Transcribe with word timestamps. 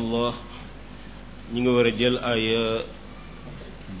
الله 0.00 0.32
نيغا 1.54 1.70
ورا 1.76 1.92
جيل 2.00 2.16
اي 2.30 2.46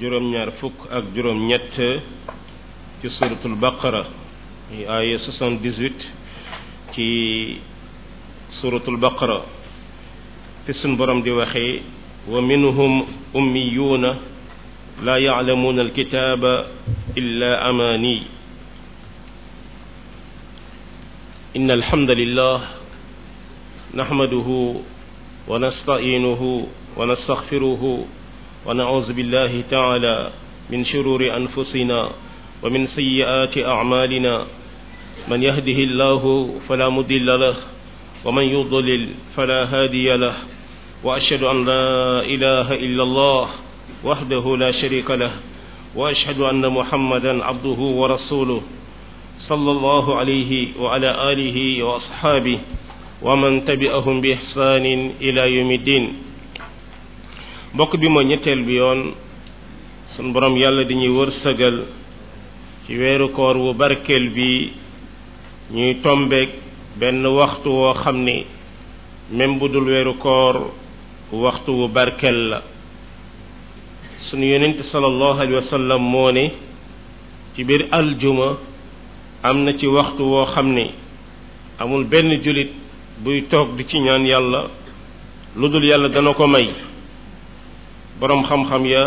جوروم 0.00 0.26
ñaar 0.32 0.48
فوك 0.60 0.76
اك 0.96 1.04
جوروم 1.14 1.38
نيت 1.48 1.76
في 3.04 3.08
سوره 3.20 3.40
البقره 3.44 4.02
اي 4.72 4.80
اي 4.88 5.08
78 5.20 6.94
في 6.94 7.08
سوره 8.62 8.84
البقره 8.88 9.38
في 10.66 10.72
سن 10.80 10.96
بروم 10.98 11.20
دي 11.26 11.30
وخي 11.36 11.70
ومنهم 12.32 12.92
اميون 13.36 14.04
لا 15.06 15.16
يعلمون 15.26 15.76
الكتاب 15.86 16.42
الا 17.20 17.50
اماني 17.70 18.18
ان 21.56 21.68
الحمد 21.70 22.10
لله 22.20 22.56
نحمده 23.94 24.48
ونستعينه 25.48 26.66
ونستغفره 26.96 28.04
ونعوذ 28.66 29.12
بالله 29.12 29.62
تعالى 29.70 30.30
من 30.70 30.84
شرور 30.84 31.36
أنفسنا 31.36 32.10
ومن 32.62 32.86
سيئات 32.86 33.58
أعمالنا 33.58 34.44
من 35.28 35.42
يهده 35.42 35.78
الله 35.88 36.22
فلا 36.68 36.88
مضل 36.88 37.40
له 37.40 37.54
ومن 38.24 38.42
يضلل 38.42 39.08
فلا 39.36 39.64
هادي 39.74 40.16
له 40.16 40.34
وأشهد 41.04 41.42
أن 41.42 41.64
لا 41.64 41.84
إله 42.22 42.72
إلا 42.72 43.02
الله 43.02 43.48
وحده 44.04 44.56
لا 44.56 44.70
شريك 44.72 45.10
له 45.10 45.32
وأشهد 45.96 46.40
أن 46.40 46.68
محمدا 46.68 47.44
عبده 47.44 47.80
ورسوله 48.00 48.62
صلى 49.48 49.70
الله 49.70 50.16
عليه 50.16 50.68
وعلى 50.80 51.32
آله 51.32 51.82
وأصحابه 51.82 52.58
ومن 53.22 53.68
تبعهم 53.68 54.16
بإحسان 54.24 54.84
إلى 55.20 55.42
يوم 55.56 55.70
الدين 55.70 56.06
bokk 57.76 58.00
bi 58.02 58.08
mooy 58.10 58.24
ñetteel 58.26 58.64
bi 58.66 58.74
yoon 58.82 59.12
sun 60.16 60.32
borom 60.34 60.56
yàlla 60.58 60.82
dañuy 60.90 61.12
wërsëgal 61.18 61.76
ci 62.86 62.96
weeru 62.98 63.28
koor 63.32 63.56
wu 63.62 63.70
barkeel 63.78 64.26
bi 64.34 64.72
ñuy 65.70 65.94
tombeeg 66.02 66.48
benn 66.98 67.22
waxtu 67.26 67.70
woo 67.70 67.94
xam 68.02 68.16
ni 68.26 68.42
même 69.36 69.58
bu 69.62 69.68
dul 69.70 69.86
weeru 69.86 70.14
koor 70.18 70.56
waxtu 71.30 71.70
wu 71.78 71.86
barkeel 71.94 72.38
la 72.50 72.58
sunu 74.28 74.44
yonent 74.52 74.78
salallahu 74.90 75.38
alayhi 75.38 75.54
wa 75.62 75.70
sallam 75.74 76.02
moo 76.14 76.30
ne 76.34 76.44
ci 77.54 77.60
biir 77.68 77.86
aljuma 77.98 78.50
am 79.46 79.62
na 79.64 79.70
ci 79.78 79.86
waxtu 79.86 80.22
woo 80.32 80.46
xam 80.54 80.68
ni 80.74 80.86
amul 81.78 82.02
benn 82.12 82.34
julit 82.42 82.70
buy 83.20 83.46
toog 83.52 83.76
di 83.76 83.84
ci 83.86 84.00
ñaan 84.00 84.24
yàlla 84.24 84.60
lu 85.56 85.68
dul 85.68 85.84
yàlla 85.84 86.08
dana 86.08 86.32
ko 86.34 86.46
may 86.46 86.72
boroom 88.20 88.42
xam-xam 88.48 88.82
ya 88.86 89.04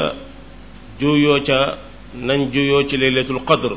juyoo 1.02 1.42
ca 1.46 1.58
nañ 2.22 2.52
juyoo 2.54 2.84
ci 2.90 2.98
laylatul 2.98 3.42
qadr 3.46 3.74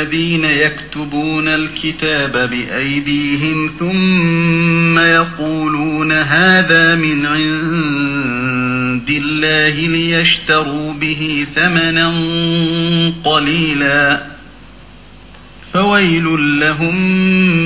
الذين 0.00 0.44
يكتبون 0.44 1.48
الكتاب 1.48 2.50
بأيديهم 2.50 3.70
ثم 3.78 4.98
يقولون 4.98 6.12
هذا 6.12 6.94
من 6.94 7.26
عند 7.26 9.10
الله 9.10 9.88
ليشتروا 9.88 10.92
به 10.92 11.46
ثمنا 11.54 12.12
قليلا 13.24 14.22
فويل 15.74 16.60
لهم 16.60 16.98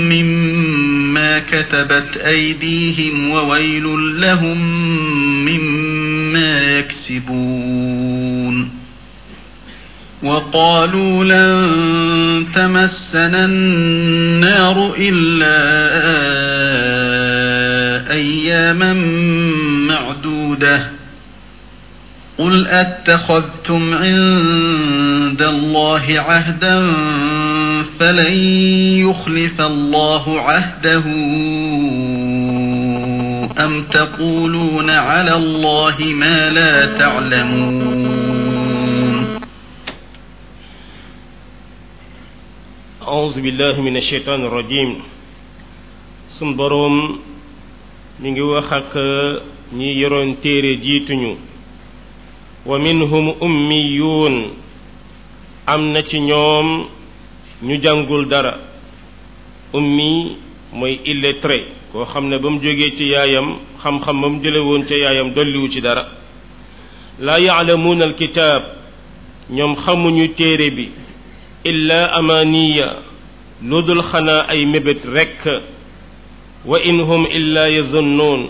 مما 0.09 1.39
كتبت 1.39 2.17
أيديهم 2.17 3.31
وويل 3.31 3.85
لهم 4.21 4.59
مما 5.47 6.79
يكسبون 6.79 8.74
وقالوا 10.25 11.25
لن 11.25 12.47
تمسنا 12.55 13.45
النار 13.45 14.95
إلا 14.99 15.61
أياما 18.13 18.95
معدودة 19.89 20.81
قل 22.39 22.67
أتخذتم 22.67 23.95
عند 23.95 25.43
الله 25.43 26.05
عهدا 26.11 26.93
فلن 28.01 28.33
يخلف 29.01 29.61
الله 29.61 30.41
عهده 30.41 31.03
أم 33.65 33.85
تقولون 33.93 34.91
على 34.91 35.35
الله 35.37 36.01
ما 36.01 36.51
لا 36.51 36.99
تعلمون 36.99 38.24
auzu 43.03 43.43
billahi 43.43 43.83
min 43.83 43.97
asheytaan 43.99 44.45
irrajim 44.47 45.03
sun 46.39 46.55
boroom 46.57 47.19
mu 48.21 48.29
ngi 48.31 48.39
wax 48.41 48.71
ak 48.71 48.93
ñi 49.77 49.99
yoroon 50.01 50.37
téere 50.39 50.77
jiituñu 50.79 51.35
wa 52.67 52.79
minhum 52.79 53.35
ummiyuun 53.41 54.37
am 55.67 55.91
na 55.93 56.03
ci 56.07 56.19
ñoom 56.21 56.87
ñu 57.67 57.77
jàngul 57.83 58.29
dara 58.29 58.59
ummi 59.73 60.37
mooy 60.73 61.01
illettré 61.05 61.67
koo 61.93 62.05
xam 62.07 62.29
ne 62.29 62.39
ba 62.39 62.49
mu 62.51 62.61
jógee 62.63 62.95
ci 62.97 63.05
yaayam 63.11 63.59
xam-xam 63.83 64.21
ba 64.21 64.29
mu 64.29 64.41
jële 64.43 64.61
woon 64.63 64.87
yaayam 64.89 65.33
dolliwu 65.35 65.69
ci 65.73 65.81
dara 65.81 66.07
laa 67.19 67.39
yaalamuuna 67.41 68.05
alkitaab 68.05 68.63
ñoom 69.51 69.77
xamuñu 69.85 70.29
téere 70.39 70.71
bi 70.71 71.04
إلا 71.67 72.19
أمانية 72.19 72.89
لدل 73.65 74.03
خنا 74.03 74.51
أي 74.51 74.65
مبت 74.73 75.03
رك 75.07 75.45
وإنهم 76.67 77.27
إلا 77.27 77.65
يظنون 77.69 78.41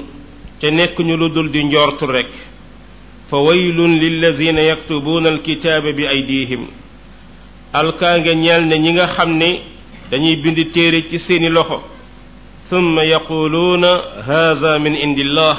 تنك 0.63 0.99
لدل 1.01 1.47
دي 1.55 1.63
نجورت 1.63 2.03
رك 2.03 2.33
فويل 3.31 3.79
للذين 4.03 4.59
يكتبون 4.59 5.25
الكتاب 5.27 5.83
بأيديهم 5.97 6.63
الكان 7.81 8.27
نيال 8.39 8.63
نيغا 8.69 9.07
خامني 9.07 9.51
داني 10.11 10.31
بيند 10.43 10.61
تيري 10.75 11.01
سي 11.11 11.19
سيني 11.27 11.55
ثم 12.71 12.97
يقولون 13.01 13.85
هذا 14.33 14.73
من 14.85 14.93
عند 15.03 15.19
الله 15.27 15.57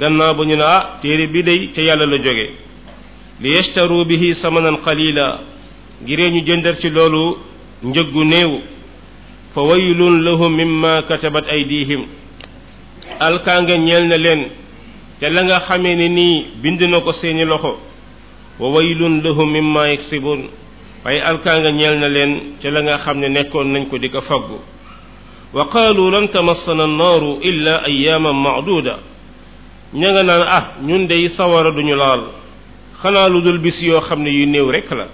غنا 0.00 0.32
بو 0.36 0.42
نينا 0.42 0.86
تيري 1.02 1.26
بي 1.26 1.42
دي 1.46 1.58
تي 1.74 1.88
ليشتروا 3.40 4.04
به 4.04 4.22
ثمنا 4.42 4.70
قليلا 4.86 5.26
ngiree 6.02 6.30
ñu 6.30 6.40
jëndal 6.46 6.76
ci 6.80 6.88
loolu 6.90 7.38
njëggu 7.82 8.24
néew 8.24 8.50
fa 9.54 9.60
waylun 9.62 10.20
lahum 10.24 10.52
mimma 10.56 11.02
katabat 11.08 11.46
aydihim 11.48 12.02
alkaanga 13.20 13.76
ñeel 13.78 14.04
na 14.10 14.16
leen 14.24 14.42
te 15.20 15.28
la 15.30 15.40
nga 15.44 15.58
xamee 15.66 15.94
ne 15.96 16.08
nii 16.08 16.36
bind 16.62 16.80
na 16.82 16.98
ko 17.00 17.12
seeni 17.14 17.44
loxo 17.44 17.72
wa 18.60 18.68
waylun 18.74 19.20
lahum 19.24 19.48
mimma 19.52 19.88
yaksibun 19.88 20.40
waaye 21.04 21.20
alkaanga 21.22 21.70
ñeel 21.78 21.96
na 21.98 22.08
leen 22.08 22.32
ca 22.62 22.70
la 22.70 22.80
nga 22.82 22.96
xam 23.04 23.18
ne 23.18 23.28
nekkoon 23.28 23.64
nañ 23.72 23.88
ko 23.90 23.96
di 23.98 24.08
ko 24.10 24.20
faggu 24.20 24.58
wa 25.54 25.64
qaalu 25.72 26.10
lan 26.10 26.28
tamassana 26.28 26.84
annaaru 26.84 27.40
illa 27.40 27.82
ayaaman 27.88 28.36
maaduda 28.36 28.94
ña 29.96 30.08
nga 30.12 30.22
naan 30.22 30.44
ah 30.58 30.64
ñun 30.86 31.06
dey 31.08 31.28
sawara 31.40 31.70
duñu 31.72 31.96
laal 31.96 32.22
xanaa 33.00 33.28
lu 33.32 33.40
dul 33.40 33.58
bis 33.64 33.80
yoo 33.82 34.00
xam 34.04 34.20
ne 34.22 34.28
yu 34.30 34.44
néew 34.46 34.68
rekk 34.70 34.92
la 34.92 35.06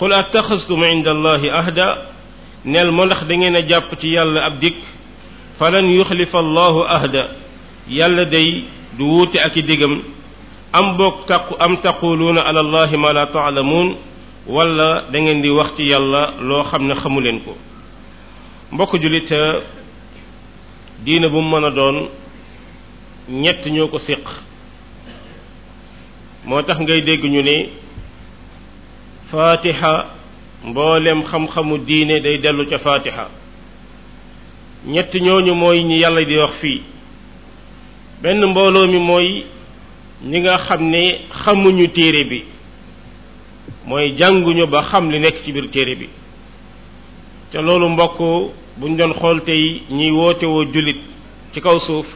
qul 0.00 0.12
attakhastum 0.16 0.80
inda 0.96 1.10
allahi 1.12 1.50
ahda 1.52 2.06
nel 2.64 2.90
mo 2.92 3.04
ndax 3.04 3.24
da 3.28 3.36
ngeen 3.36 3.54
a 3.56 3.60
jàpp 3.68 3.90
ci 4.00 4.08
yàlla 4.16 4.40
ab 4.46 4.58
dikk 4.60 4.78
falan 5.58 5.92
yuxlifa 5.94 6.38
allahu 6.38 6.80
ahda 6.88 7.28
yàlla 7.88 8.24
day 8.24 8.64
du 8.98 9.04
wuute 9.04 9.36
ak 9.38 9.54
i 9.56 9.62
digam 9.62 10.00
am 10.72 10.96
boog 10.96 11.26
taqu 11.28 11.52
am 11.60 11.76
taquluuna 11.84 12.40
ala 12.48 12.60
allahi 12.60 12.96
ma 12.96 13.12
la 13.12 13.26
taalamuun 13.26 13.96
wala 14.48 15.04
da 15.12 15.18
ngeen 15.20 15.42
di 15.42 15.50
wax 15.50 15.76
ci 15.76 15.84
yàlla 15.90 16.32
loo 16.40 16.62
xam 16.70 16.86
ne 16.88 16.94
xamu 16.94 17.20
leen 17.20 17.40
ko 17.40 17.52
mbokk 18.72 18.94
julit 19.02 19.28
diine 21.04 21.28
bu 21.28 21.42
mën 21.42 21.64
a 21.64 21.70
doon 21.70 22.08
ñett 23.28 23.66
ñoo 23.66 23.88
ko 23.88 23.98
séq 23.98 24.24
moo 26.46 26.62
tax 26.62 26.78
ngay 26.80 27.02
dégg 27.02 27.22
ñu 27.24 27.42
ne 27.42 27.68
faatiha 29.30 29.94
mboolem 30.64 31.22
xam-xamu 31.30 31.78
diine 31.86 32.20
day 32.24 32.36
dellu 32.42 32.64
ca 32.70 32.78
faatiha 32.78 33.26
ñett 34.86 35.12
ñooñu 35.26 35.54
mooy 35.54 35.84
ñi 35.84 35.98
yàlla 36.02 36.24
di 36.24 36.36
wax 36.38 36.50
fii 36.60 36.82
benn 38.22 38.44
mbooloo 38.46 38.86
mi 38.86 38.98
mooy 38.98 39.44
ñi 40.30 40.40
nga 40.40 40.56
xam 40.66 40.82
ne 40.90 41.04
xamuñu 41.44 41.86
téere 41.88 42.24
bi 42.30 42.44
mooy 43.86 44.06
jànguñu 44.18 44.66
ba 44.66 44.82
xam 44.90 45.10
li 45.10 45.18
nekk 45.20 45.36
ci 45.44 45.52
biir 45.52 45.68
téere 45.70 45.94
bi 45.94 46.08
te 47.50 47.60
loolu 47.62 47.88
mbokk 47.88 48.18
buñ 48.78 48.96
doon 48.96 49.12
xool 49.14 49.40
tey 49.42 49.82
ñiy 49.90 50.10
wootewoo 50.10 50.54
woo 50.64 50.72
jullit 50.72 51.00
ci 51.52 51.60
kaw 51.60 51.78
suuf 51.80 52.06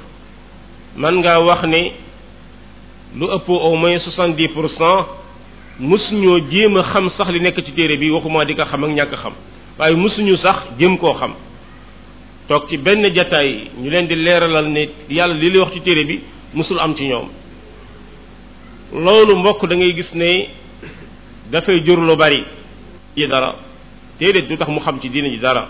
mën 0.96 1.14
ngaa 1.18 1.40
wax 1.46 1.62
ne 1.66 1.92
lu 3.16 3.26
ëpp 3.34 3.48
au 3.48 3.76
moins 3.76 3.98
soixante-dix 3.98 4.48
pour 4.52 4.68
cent 4.70 5.06
mësuñoo 5.78 6.38
jéem 6.50 6.76
a 6.76 6.82
xam 6.84 7.08
sax 7.10 7.28
li 7.30 7.40
nekk 7.40 7.62
ci 7.64 7.72
téere 7.72 7.96
bi 7.96 8.10
waxuma 8.10 8.44
di 8.44 8.54
ko 8.54 8.64
xam 8.64 8.84
ak 8.84 8.90
ñàkk 8.94 9.14
xam 9.22 9.32
waaye 9.78 9.96
mësuñu 9.96 10.36
sax 10.36 10.78
jéem 10.78 10.96
koo 10.98 11.12
xam 11.14 11.34
toog 12.48 12.68
ci 12.68 12.76
benn 12.76 13.02
jataay 13.12 13.70
ñu 13.78 13.90
leen 13.90 14.06
di 14.06 14.14
leeralal 14.14 14.68
ne 14.70 14.88
yàlla 15.10 15.34
li 15.34 15.50
li 15.50 15.58
wax 15.58 15.72
ci 15.72 15.80
téere 15.80 16.04
bi 16.04 16.20
mosul 16.54 16.78
am 16.78 16.94
ci 16.94 17.04
ñoom 17.04 17.28
loolu 18.92 19.36
mbokk 19.36 19.66
da 19.66 19.74
ngay 19.74 19.94
gis 19.94 20.14
ne 20.14 20.48
dafay 21.50 21.82
jur 21.84 21.98
lu 22.00 22.16
bari 22.16 22.44
yi 23.16 23.26
dara 23.26 23.56
téere 24.18 24.46
du 24.46 24.56
tax 24.56 24.68
mu 24.70 24.80
xam 24.80 25.00
ci 25.00 25.08
diina 25.10 25.28
ji 25.28 25.38
dara 25.38 25.68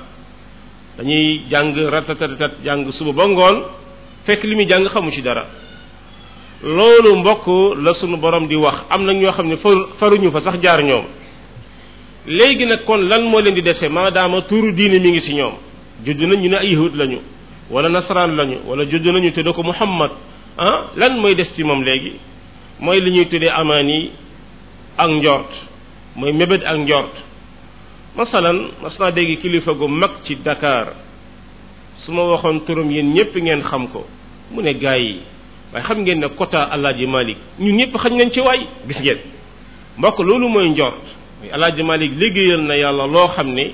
dañuy 0.99 1.41
jàng 1.51 1.75
ratatatat 1.91 2.63
jàng 2.63 2.93
suba 2.93 3.13
ba 3.13 3.27
ngoon 3.27 3.65
fekk 4.27 4.45
li 4.45 4.55
muy 4.55 4.67
jàng 4.67 4.87
xamu 4.89 5.11
ci 5.13 5.23
dara 5.23 5.64
loolu 6.65 7.17
mbokk 7.17 7.47
la 7.83 7.93
sunu 7.95 8.17
borom 8.17 8.49
di 8.49 8.57
wax 8.57 8.89
am 8.89 9.05
na 9.05 9.13
ñoo 9.13 9.33
xam 9.33 9.49
ne 9.49 9.57
faru 9.59 9.87
faruñu 10.01 10.33
fa 10.33 10.41
sax 10.41 10.59
jaar 10.63 10.81
ñoom 10.83 11.05
léegi 12.27 12.65
nag 12.65 12.85
kon 12.87 12.97
lan 13.05 13.23
moo 13.29 13.41
leen 13.41 13.55
di 13.55 13.61
dese 13.63 13.85
maadaama 13.91 14.41
tuuru 14.49 14.73
diine 14.73 14.99
mi 14.99 15.11
ngi 15.11 15.21
ci 15.21 15.33
ñoom 15.35 15.53
judd 16.07 16.21
nañ 16.23 16.41
ñu 16.41 16.49
ne 16.49 16.57
ay 16.57 16.73
yahud 16.73 16.95
lañu 16.97 17.19
wala 17.71 17.89
nasaraan 17.91 18.35
lañu 18.37 18.59
wala 18.67 18.85
judd 18.87 19.05
nañu 19.05 19.33
tudde 19.33 19.53
ko 19.53 19.63
muhammad 19.63 20.11
ah 20.57 20.87
lan 20.97 21.19
mooy 21.21 21.35
des 21.35 21.49
ci 21.55 21.63
moom 21.65 21.83
léegi 21.85 22.15
mooy 22.81 23.01
li 23.01 23.11
ñuy 23.11 23.27
tuddee 23.29 23.51
amaan 23.51 23.87
yi 23.89 24.11
ak 24.97 25.11
njort 25.11 25.51
mooy 26.17 26.33
mébét 26.33 26.65
ak 26.65 26.79
njort 26.79 27.13
masalan 28.17 28.71
mas 28.83 28.99
naa 28.99 29.11
dégg 29.13 29.39
kilifa 29.41 29.73
gu 29.75 29.87
mag 29.89 30.11
ci 30.25 30.35
Dakar 30.43 30.95
su 32.07 32.11
ma 32.13 32.25
waxoon 32.25 32.61
turam 32.65 32.91
yéen 32.91 33.13
ñépp 33.13 33.37
ngeen 33.37 33.61
xam 33.63 33.87
ko 33.89 34.07
mu 34.51 34.63
ne 34.63 34.73
gaa 34.73 34.97
yi 34.97 35.21
waaye 35.75 35.85
xam 35.87 36.01
ngeen 36.05 36.21
ne 36.21 36.29
quota 36.37 36.63
alaaji 36.71 37.07
malik 37.07 37.37
ñun 37.59 37.77
ñëpp 37.77 37.95
xañ 37.99 38.13
nañ 38.19 38.31
ci 38.33 38.41
waay 38.41 38.61
gis 38.89 38.99
ngeen 39.01 39.19
mbokk 39.99 40.19
loolu 40.21 40.49
mooy 40.49 40.69
njort 40.71 41.03
alaaji 41.53 41.83
malik 41.83 42.13
liggéeyal 42.19 42.61
na 42.63 42.75
yàlla 42.77 43.07
loo 43.07 43.29
xam 43.35 43.49
ne 43.53 43.73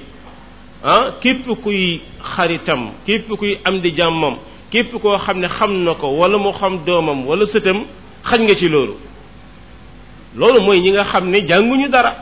ah 0.82 1.04
képp 1.20 1.46
kuy 1.62 2.00
xaritam 2.36 2.92
képp 3.06 3.28
kuy 3.38 3.58
am 3.64 3.80
di 3.80 3.90
jàmmam 3.94 4.36
képp 4.70 4.94
koo 5.02 5.18
xam 5.18 5.38
ne 5.40 5.48
xam 5.48 5.84
na 5.84 5.94
ko 5.94 6.06
wala 6.08 6.38
mu 6.38 6.52
xam 6.52 6.78
doomam 6.86 7.26
wala 7.26 7.44
sëtam 7.46 7.84
xañ 8.24 8.40
nga 8.44 8.54
ci 8.54 8.68
loolu 8.68 8.94
loolu 10.36 10.60
mooy 10.62 10.80
ñi 10.80 10.90
nga 10.92 11.04
xam 11.04 11.28
ne 11.30 11.38
jànguñu 11.48 11.88
dara 11.90 12.14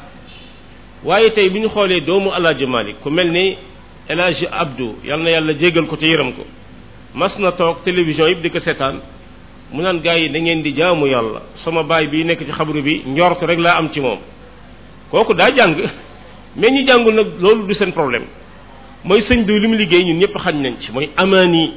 waaye 1.05 1.31
tey 1.31 1.49
bi 1.51 1.59
ñu 1.61 1.69
xoolee 1.69 2.01
doomu 2.01 2.31
alaaji 2.33 2.67
malik 2.67 2.97
ku 3.03 3.11
mel 3.11 3.31
ni 3.31 3.57
elaaji 4.09 4.47
abdou 4.51 4.95
yal 5.05 5.21
na 5.23 5.31
yàlla 5.31 5.53
jégal 5.57 5.87
ko 5.87 5.97
te 5.97 6.05
yëram 6.07 6.33
ko 6.33 6.45
mas 7.15 7.39
na 7.39 7.53
toog 7.53 7.77
télévision 7.85 8.27
yëpp 8.29 8.43
di 8.43 8.51
ko 8.51 8.59
seetaan 8.61 9.01
mu 9.73 9.83
naan 9.83 10.01
gaa 10.03 10.15
yi 10.17 10.29
da 10.33 10.41
ngeen 10.41 10.63
di 10.63 10.73
jaamu 10.75 11.07
yàlla 11.07 11.43
sama 11.65 11.83
baay 11.83 12.07
bi 12.09 12.25
nekk 12.25 12.41
ci 12.47 12.53
xabru 12.53 12.81
bi 12.83 13.03
njort 13.07 13.37
rek 13.43 13.59
laa 13.59 13.77
am 13.79 13.91
ci 13.93 14.01
moom 14.01 14.19
kooku 15.11 15.35
daa 15.35 15.51
jàng 15.57 15.75
mais 16.57 16.71
ñi 16.71 16.87
jàngul 16.87 17.15
nag 17.15 17.27
loolu 17.41 17.67
du 17.67 17.75
seen 17.75 17.93
problème 17.93 18.25
mooy 19.05 19.21
sëñ 19.23 19.45
bi 19.45 19.59
li 19.59 19.67
mu 19.69 19.75
liggéey 19.77 20.05
ñun 20.05 20.17
ñëpp 20.19 20.37
xañ 20.37 20.57
nañ 20.63 20.75
ci 20.81 20.91
mooy 20.93 21.11
amaani 21.17 21.73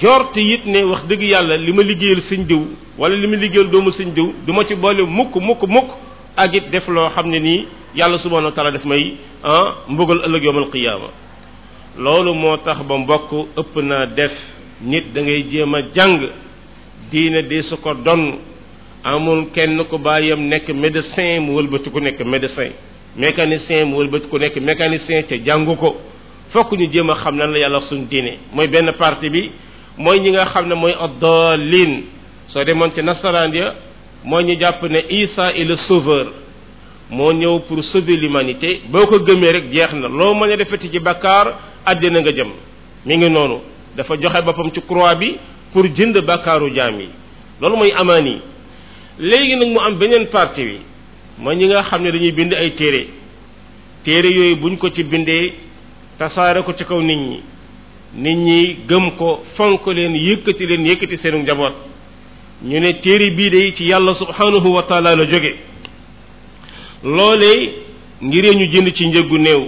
jorte 0.00 0.36
it 0.40 0.66
ne 0.66 0.82
wax 0.82 1.04
dëgg 1.06 1.22
yàlla 1.22 1.56
li 1.56 1.72
ma 1.72 1.82
liggéeyal 1.82 2.22
sëñ 2.28 2.44
diw 2.46 2.60
wala 2.98 3.14
li 3.14 3.26
ma 3.26 3.36
liggéeyal 3.36 3.70
doomu 3.70 3.90
sëñ 3.90 4.12
diw 4.14 4.32
du 4.46 4.52
ma 4.52 4.64
ci 4.64 4.74
boole 4.74 5.04
mukk 5.06 5.36
mukk 5.36 5.62
mukk 5.68 5.90
ak 6.36 6.52
it 6.54 6.70
def 6.70 6.88
loo 6.88 7.08
xam 7.10 7.28
ne 7.28 7.38
nii 7.38 7.66
yàlla 7.94 8.18
subhanahu 8.18 8.46
wa 8.46 8.52
taala 8.52 8.70
daf 8.72 8.84
may 8.84 9.14
ah 9.44 9.76
mbugal 9.88 10.18
ëllëg 10.26 10.42
yawmal 10.44 10.70
qiyaama 10.70 11.08
loolu 11.98 12.34
moo 12.34 12.56
tax 12.58 12.82
ba 12.82 12.96
mbokk 12.98 13.30
ëpp 13.58 13.76
naa 13.80 14.06
def 14.06 14.32
nit 14.82 15.12
da 15.12 15.20
ngay 15.22 15.42
jéem 15.50 15.74
a 15.74 15.80
jàng 15.94 16.28
diine 17.12 17.46
di 17.48 17.62
su 17.64 17.76
ko 17.80 17.94
donn 17.94 18.36
amul 19.04 19.48
kenn 19.54 19.80
ku 19.88 19.96
bàyyam 19.98 20.40
nekk 20.48 20.68
médecin 20.74 21.40
mu 21.40 21.54
wëlbati 21.56 21.90
ku 21.90 22.00
nekk 22.00 22.20
médecin 22.24 22.72
mécanicien 23.16 23.84
mu 23.88 23.96
wëlbati 23.98 24.26
ku 24.28 24.36
nekk 24.38 24.56
mécanicien 24.60 25.24
ca 25.28 25.34
jàngu 25.36 25.74
ko 25.76 25.96
fokk 26.52 26.72
ñu 26.78 26.88
jéem 26.92 27.08
a 27.10 27.14
xam 27.16 27.36
na 27.36 27.46
la 27.46 27.58
yàlla 27.58 27.80
suñ 27.88 28.06
diine 28.08 28.38
mooy 28.52 28.68
benn 28.68 28.92
parti 28.98 29.30
bi 29.30 29.50
mooy 29.96 30.20
ñi 30.20 30.30
nga 30.30 30.44
xam 30.46 30.68
ne 30.68 30.74
mooy 30.74 30.94
liin 31.58 32.04
soo 32.48 32.64
demoon 32.64 32.92
ci 32.94 33.02
nasaraan 33.02 33.52
ya 33.52 33.74
mooy 34.24 34.44
ñu 34.44 34.54
jàpp 34.60 34.82
ne 34.82 34.98
Isa 35.08 35.52
est 35.54 35.64
le 35.64 35.76
sauveur 35.76 36.26
moo 37.10 37.32
ñëw 37.32 37.60
pour 37.66 37.82
sauver 37.84 38.16
l'humanité 38.16 38.80
boo 38.88 39.06
ko 39.06 39.18
gëmee 39.22 39.50
rek 39.52 39.64
jeex 39.72 39.92
na 39.94 40.06
loo 40.08 40.34
mën 40.34 40.52
a 40.52 40.56
defati 40.56 40.90
ci 40.92 41.00
bakkaar 41.00 41.46
àddina 41.86 42.20
nga 42.20 42.30
jëm 42.30 42.48
mi 43.06 43.16
ngi 43.16 43.30
noonu 43.30 43.58
dafa 43.96 44.14
joxe 44.20 44.42
boppam 44.44 44.70
ci 44.72 44.80
croix 44.82 45.14
bi 45.16 45.36
pour 45.72 45.84
jënd 45.96 46.16
bàkkaaru 46.28 46.68
jaam 46.76 46.94
yi 47.00 47.08
loolu 47.60 47.76
mooy 47.76 47.92
amaan 48.00 48.26
yi 48.26 48.36
léegi 49.28 49.54
nag 49.58 49.68
mu 49.74 49.78
am 49.86 49.94
beneen 50.00 50.24
parti 50.34 50.62
bi 50.68 50.76
ma 51.42 51.54
ñi 51.54 51.66
nga 51.66 51.82
xam 51.88 52.02
ne 52.02 52.10
dañuy 52.12 52.32
bind 52.38 52.52
ay 52.54 52.70
téere 52.78 53.02
téere 54.04 54.28
yooyu 54.36 54.56
buñ 54.62 54.76
ko 54.78 54.88
ci 54.94 55.02
bindee 55.04 55.44
tasaare 56.18 56.60
ko 56.66 56.72
ci 56.78 56.84
kaw 56.84 57.00
nit 57.08 57.18
ñi 57.18 57.38
nit 58.22 58.38
ñi 58.46 58.58
gëm 58.88 59.06
ko 59.18 59.28
fonk 59.56 59.86
leen 59.96 60.14
yëkkati 60.26 60.64
leen 60.70 60.86
yëkkati 60.88 61.16
seenu 61.22 61.38
njaboot 61.42 61.74
ñu 62.68 62.78
ne 62.80 62.90
téere 63.02 63.30
bii 63.36 63.50
de 63.50 63.72
ci 63.76 63.84
yàlla 63.90 64.14
subhanahu 64.14 64.68
wa 64.76 64.82
taala 64.88 65.14
la 65.16 65.24
jóge 65.30 65.52
loolee 67.04 67.60
ngiree 68.24 68.54
ñu 68.58 68.64
jënd 68.72 68.88
ci 68.96 69.06
njëggu 69.06 69.38
néew 69.38 69.62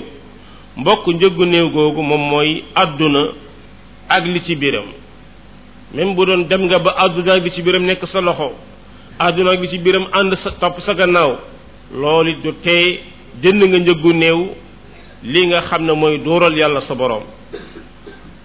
mbokk 0.81 1.07
njëggu 1.17 1.45
néew 1.47 1.67
googu 1.75 2.03
moom 2.03 2.21
mooy 2.31 2.63
àdduna 2.75 3.23
ak 4.09 4.25
li 4.27 4.41
ci 4.47 4.57
biiram 4.57 5.02
même 5.95 6.15
bu 6.15 6.25
doon 6.25 6.43
dem 6.49 6.67
nga 6.67 6.79
ba 6.79 6.95
àdduna 6.99 7.41
bi 7.41 7.51
ci 7.51 7.63
biram 7.63 7.85
nekk 7.85 8.07
sa 8.07 8.21
loxo 8.21 8.53
àdduna 9.19 9.57
bi 9.57 9.69
ci 9.69 9.79
biram 9.79 10.07
ànd 10.13 10.35
sa 10.43 10.51
topp 10.53 10.81
sa 10.81 10.95
gannaaw 10.95 11.33
loolu 11.95 12.31
it 12.31 12.43
du 12.43 12.53
tey 12.63 13.01
jënd 13.43 13.63
nga 13.65 13.79
njëggu 13.79 14.13
néew 14.13 14.41
li 15.25 15.47
nga 15.47 15.61
xam 15.69 15.83
ne 15.85 15.93
mooy 15.93 16.19
dooral 16.19 16.57
yàlla 16.59 16.81
sa 16.83 16.95
boroom 16.95 17.23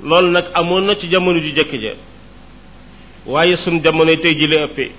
loolu 0.04 0.30
nag 0.32 0.46
amoon 0.54 0.82
na 0.86 0.96
ci 0.98 1.08
jamono 1.10 1.40
ju 1.40 1.52
jëkk 1.56 1.72
ja 1.80 1.94
waaye 3.26 3.56
sunu 3.58 3.82
jamono 3.82 4.14
tey 4.16 4.34
ji 4.36 4.48
la 4.48 4.62
ëppee 4.68 4.92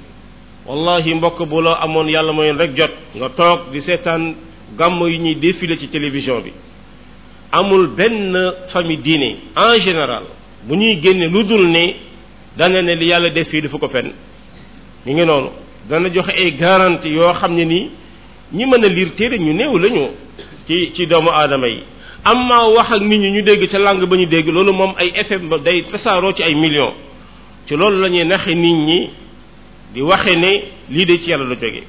wallahi 0.67 1.15
mbokk 1.15 1.43
bu 1.47 1.61
loo 1.61 1.75
amoon 1.81 2.09
yàlla 2.09 2.33
mooy 2.33 2.53
rek 2.53 2.75
jot 2.75 2.93
nga 3.17 3.29
toog 3.31 3.61
di 3.73 3.81
seetaan 3.83 4.35
gàmm 4.79 5.01
yu 5.07 5.19
ñuy 5.19 5.35
défilé 5.37 5.77
ci 5.77 5.89
télévision 5.89 6.41
bi 6.41 6.53
amul 7.53 7.87
benn 7.89 8.53
famille 8.73 9.03
diine 9.03 9.37
en 9.55 9.79
général 9.85 10.25
bu 10.65 10.75
ñuy 10.77 10.99
génne 11.03 11.29
lu 11.29 11.45
dul 11.45 11.69
ne 11.69 11.95
dana 12.59 12.83
ne 12.83 12.95
li 12.97 13.05
yàlla 13.13 13.29
def 13.39 13.49
fii 13.51 13.61
dafa 13.65 13.79
ko 13.83 13.89
fenn 13.89 14.09
ñu 15.07 15.13
ngi 15.13 15.25
noonu 15.25 15.49
dana 15.91 16.09
joxe 16.15 16.31
ay 16.33 16.51
garantie 16.57 17.13
yoo 17.13 17.33
xam 17.41 17.53
ne 17.55 17.65
nii 17.65 17.87
ñi 18.53 18.65
mën 18.67 18.85
a 18.85 18.89
liir 18.89 19.11
téere 19.17 19.39
ñu 19.39 19.53
néew 19.53 19.75
lañu 19.79 20.03
ci 20.67 20.93
ci 20.95 21.07
doomu 21.07 21.31
aadama 21.31 21.67
yi 21.69 21.83
am 22.25 22.37
amma 22.39 22.69
wax 22.75 22.91
ak 22.95 23.01
nit 23.03 23.19
ñi 23.19 23.31
ñu 23.35 23.43
dégg 23.43 23.69
ca 23.71 23.79
langue 23.79 24.07
ba 24.07 24.17
ñu 24.17 24.27
dégg 24.27 24.49
loolu 24.49 24.73
moom 24.73 24.93
ay 24.99 25.13
ba 25.51 25.59
day 25.59 25.85
tasaaroo 25.93 26.33
ci 26.33 26.43
ay 26.43 26.55
millions 26.55 26.95
ci 27.67 27.77
loolu 27.77 28.01
la 28.03 28.09
ñuy 28.09 28.25
naxe 28.25 28.49
nit 28.55 28.77
ñi 28.89 29.11
di 29.95 30.01
waxe 30.03 30.33
ne 30.37 30.51
lii 30.91 31.05
de 31.07 31.19
ci 31.21 31.31
yàlla 31.31 31.45
la 31.51 31.55
jóge 31.61 31.83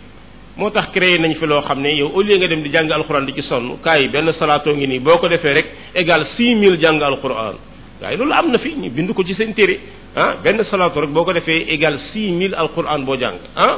moo 0.56 0.70
tax 0.70 0.92
créé 0.94 1.18
nañ 1.18 1.34
fi 1.36 1.46
loo 1.48 1.62
xam 1.62 1.82
ne 1.82 1.90
yow 1.98 2.12
au 2.14 2.22
lieu 2.22 2.38
nga 2.38 2.48
dem 2.48 2.62
di 2.62 2.70
jàng 2.70 2.92
alxuraan 2.92 3.26
di 3.26 3.34
ci 3.34 3.42
sonn 3.42 3.80
kaay 3.82 4.08
benn 4.10 4.32
salaatoo 4.34 4.76
ngi 4.76 4.88
nii 4.88 5.00
boo 5.00 5.18
ko 5.18 5.28
defee 5.28 5.54
rek 5.54 5.66
égal 5.96 6.26
6000 6.38 6.78
jàng 6.80 7.02
alxuraan 7.02 7.56
waaye 8.02 8.18
loolu 8.18 8.32
am 8.34 8.52
na 8.52 8.58
fi 8.60 8.74
ñu 8.76 8.90
bind 8.90 9.14
ko 9.14 9.24
ci 9.24 9.34
seen 9.36 9.54
téere 9.54 9.80
ah 10.16 10.36
benn 10.44 10.64
salaatu 10.64 11.00
rek 11.02 11.10
boo 11.12 11.24
ko 11.24 11.34
defee 11.34 11.66
égal 11.74 11.98
6000 12.14 12.54
alquran 12.56 13.04
boo 13.06 13.16
jàng 13.20 13.38
ah 13.58 13.76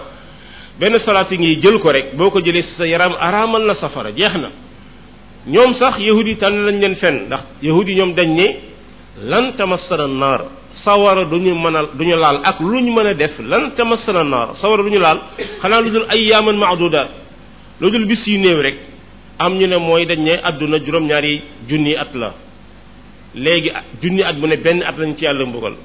benn 0.79 0.97
salaatu 0.99 1.35
ngi 1.35 1.61
jël 1.61 1.79
ko 1.79 1.89
rek 1.91 2.13
boo 2.15 2.29
ko 2.29 2.39
jëlee 2.41 2.63
sa 2.77 2.85
yaram 2.85 3.13
araamal 3.19 3.65
na 3.65 3.75
safara 3.75 4.11
jeex 4.11 4.33
na 4.37 4.49
ñoom 5.47 5.73
sax 5.73 5.99
yahud 5.99 6.27
yi 6.27 6.35
tànn 6.37 6.65
lañ 6.65 6.79
leen 6.79 6.95
fenn 6.95 7.25
ndax 7.27 7.43
yahud 7.61 7.87
yi 7.87 7.95
ñoom 7.95 8.13
dañ 8.15 8.29
ne 8.35 8.47
lan 9.23 9.53
tamassana 9.57 10.07
naar 10.07 10.41
sawara 10.83 11.25
duñu 11.25 11.55
mën 11.55 11.75
a 11.75 11.81
duñu 11.97 12.15
laal 12.15 12.39
ak 12.43 12.59
lu 12.59 12.79
ñu 12.79 12.93
mën 12.93 13.07
a 13.07 13.13
def 13.13 13.39
lan 13.39 13.71
tamassana 13.75 14.23
naar 14.23 14.49
sawara 14.61 14.83
ñu 14.83 14.99
laal 14.99 15.19
xanaa 15.61 15.81
lu 15.81 15.89
dul 15.89 16.05
ayyaaman 16.09 16.57
maadudaat 16.57 17.09
lu 17.81 17.89
dul 17.91 18.05
bis 18.05 18.21
yu 18.27 18.37
néew 18.37 18.61
rek 18.61 18.77
am 19.39 19.57
ñu 19.57 19.65
ne 19.67 19.77
mooy 19.77 20.05
dañ 20.05 20.19
ne 20.23 20.33
àdduna 20.47 20.77
juróom-ñaari 20.85 21.41
junni 21.67 21.95
at 21.97 22.13
la 22.13 22.33
legi 23.33 23.71
junni 24.01 24.21
at 24.23 24.35
ben 24.35 24.49
ne 24.49 24.57
benn 24.57 24.83
at 24.83 24.97
lañ 24.97 25.15
ci 25.17 25.23
yalla 25.23 25.45
mbugal 25.45 25.75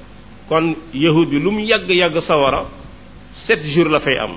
kon 0.49 0.75
Yahudi 0.93 1.39
lum 1.39 1.59
yag 1.59 1.89
yag 1.89 2.17
sawara 2.27 2.65
sept 3.47 3.63
jours 3.73 3.89
la 3.89 3.99
fay 4.01 4.17
am 4.17 4.31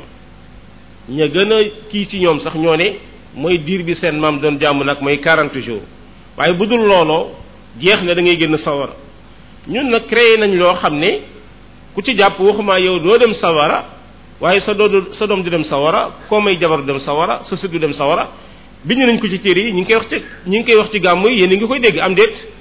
ñe 1.08 1.28
gëna 1.30 1.56
ki 1.90 2.06
ci 2.08 2.18
ñom 2.20 2.40
sax 2.40 2.54
ñone 2.56 2.98
moy 3.34 3.58
dir 3.62 3.82
bi 3.82 3.94
sen 3.96 4.18
mam 4.18 4.40
don 4.40 4.58
jamm 4.60 4.82
nak 4.84 5.00
moy 5.00 5.16
40 5.18 5.60
jours 5.60 5.80
waye 6.36 6.52
budul 6.54 6.80
lolo 6.86 7.32
jeex 7.80 8.02
na 8.02 8.14
da 8.14 8.22
ngay 8.22 8.36
gën 8.36 8.56
sawara 8.58 8.92
ñun 9.66 9.90
nak 9.90 10.06
créé 10.06 10.36
nañ 10.38 10.54
lo 10.56 10.72
xamné 10.74 11.22
ku 11.94 12.02
ci 12.02 12.14
japp 12.16 12.38
waxuma 12.38 12.78
yow 12.78 13.00
do 13.00 13.18
dem 13.18 13.34
sawara 13.34 13.86
waye 14.40 14.60
sa 14.60 14.72
doo 14.74 15.12
sa 15.18 15.26
dom 15.26 15.42
di 15.42 15.50
dem 15.50 15.64
sawara 15.64 16.10
ko 16.28 16.40
may 16.40 16.56
jabar 16.60 16.84
dem 16.84 17.00
sawara 17.00 17.40
sa 17.50 17.56
sudu 17.56 17.78
dem 17.80 17.92
sawara 17.94 18.28
biñu 18.84 19.04
nañ 19.06 19.18
ko 19.18 19.26
ci 19.28 19.40
téré 19.40 19.72
ñing 19.72 19.80
ngi 19.80 19.84
koy 19.84 19.94
wax 19.96 20.08
ci 20.08 20.16
ñing 20.46 20.64
koy 20.64 20.74
wax 20.76 20.90
ci 20.92 21.00
gamuy 21.00 21.36
yeen 21.38 21.50
ngi 21.50 21.66
koy 21.66 21.80
dégg 21.80 21.98
am 21.98 22.14
déet 22.14 22.59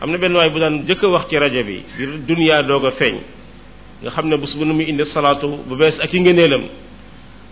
am 0.00 0.10
na 0.10 0.18
benn 0.18 0.32
waay 0.36 0.50
bu 0.52 0.58
daan 0.60 0.76
jëkk 0.88 1.02
a 1.04 1.08
wax 1.12 1.24
ci 1.30 1.36
rajo 1.36 1.62
bi 1.68 1.76
bi 1.96 2.04
duniyaa 2.28 2.62
doog 2.68 2.84
a 2.86 2.90
feeñ 2.98 3.16
nga 4.02 4.10
xam 4.14 4.26
ne 4.28 4.36
bés 4.36 4.54
bu 4.58 4.64
nu 4.64 4.74
mu 4.74 4.80
indi 4.82 5.02
salaatu 5.12 5.48
bu 5.68 5.74
bees 5.76 5.96
ak 6.04 6.12
yi 6.12 6.20
ngëneelam 6.20 6.64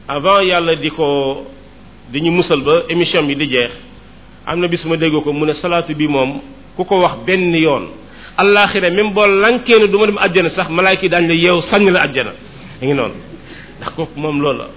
avant 0.08 0.42
yàlla 0.42 0.74
di 0.76 0.90
ko 0.90 1.46
di 2.12 2.20
ñu 2.20 2.30
musal 2.32 2.60
ba 2.62 2.82
émission 2.90 3.22
bi 3.26 3.34
di 3.36 3.46
jeex 3.48 3.72
am 4.46 4.60
na 4.60 4.68
bis 4.68 4.84
ma 4.84 4.96
dégg 4.96 5.14
ko 5.24 5.32
mu 5.32 5.46
ne 5.46 5.54
salaatu 5.54 5.94
bi 5.94 6.06
moom 6.06 6.40
ku 6.76 6.84
ko 6.84 7.00
wax 7.00 7.16
benn 7.26 7.54
yoon 7.54 7.88
allaaxira 8.36 8.90
même 8.90 9.12
boo 9.14 9.24
lankee 9.26 9.78
ne 9.80 9.86
du 9.86 9.96
ma 9.96 10.06
dem 10.06 10.18
àjjana 10.18 10.50
sax 10.50 10.68
malaayka 10.70 11.00
kii 11.00 11.08
daañu 11.08 11.28
la 11.28 11.34
yeew 11.34 11.60
sànni 11.70 11.90
la 11.90 12.00
àjjana 12.04 12.32
da 12.80 12.86
ngi 12.86 12.92
noonu 12.94 13.14
ndax 13.78 13.90
ko 13.96 14.08
moom 14.16 14.40
loolu 14.42 14.58
la 14.64 14.68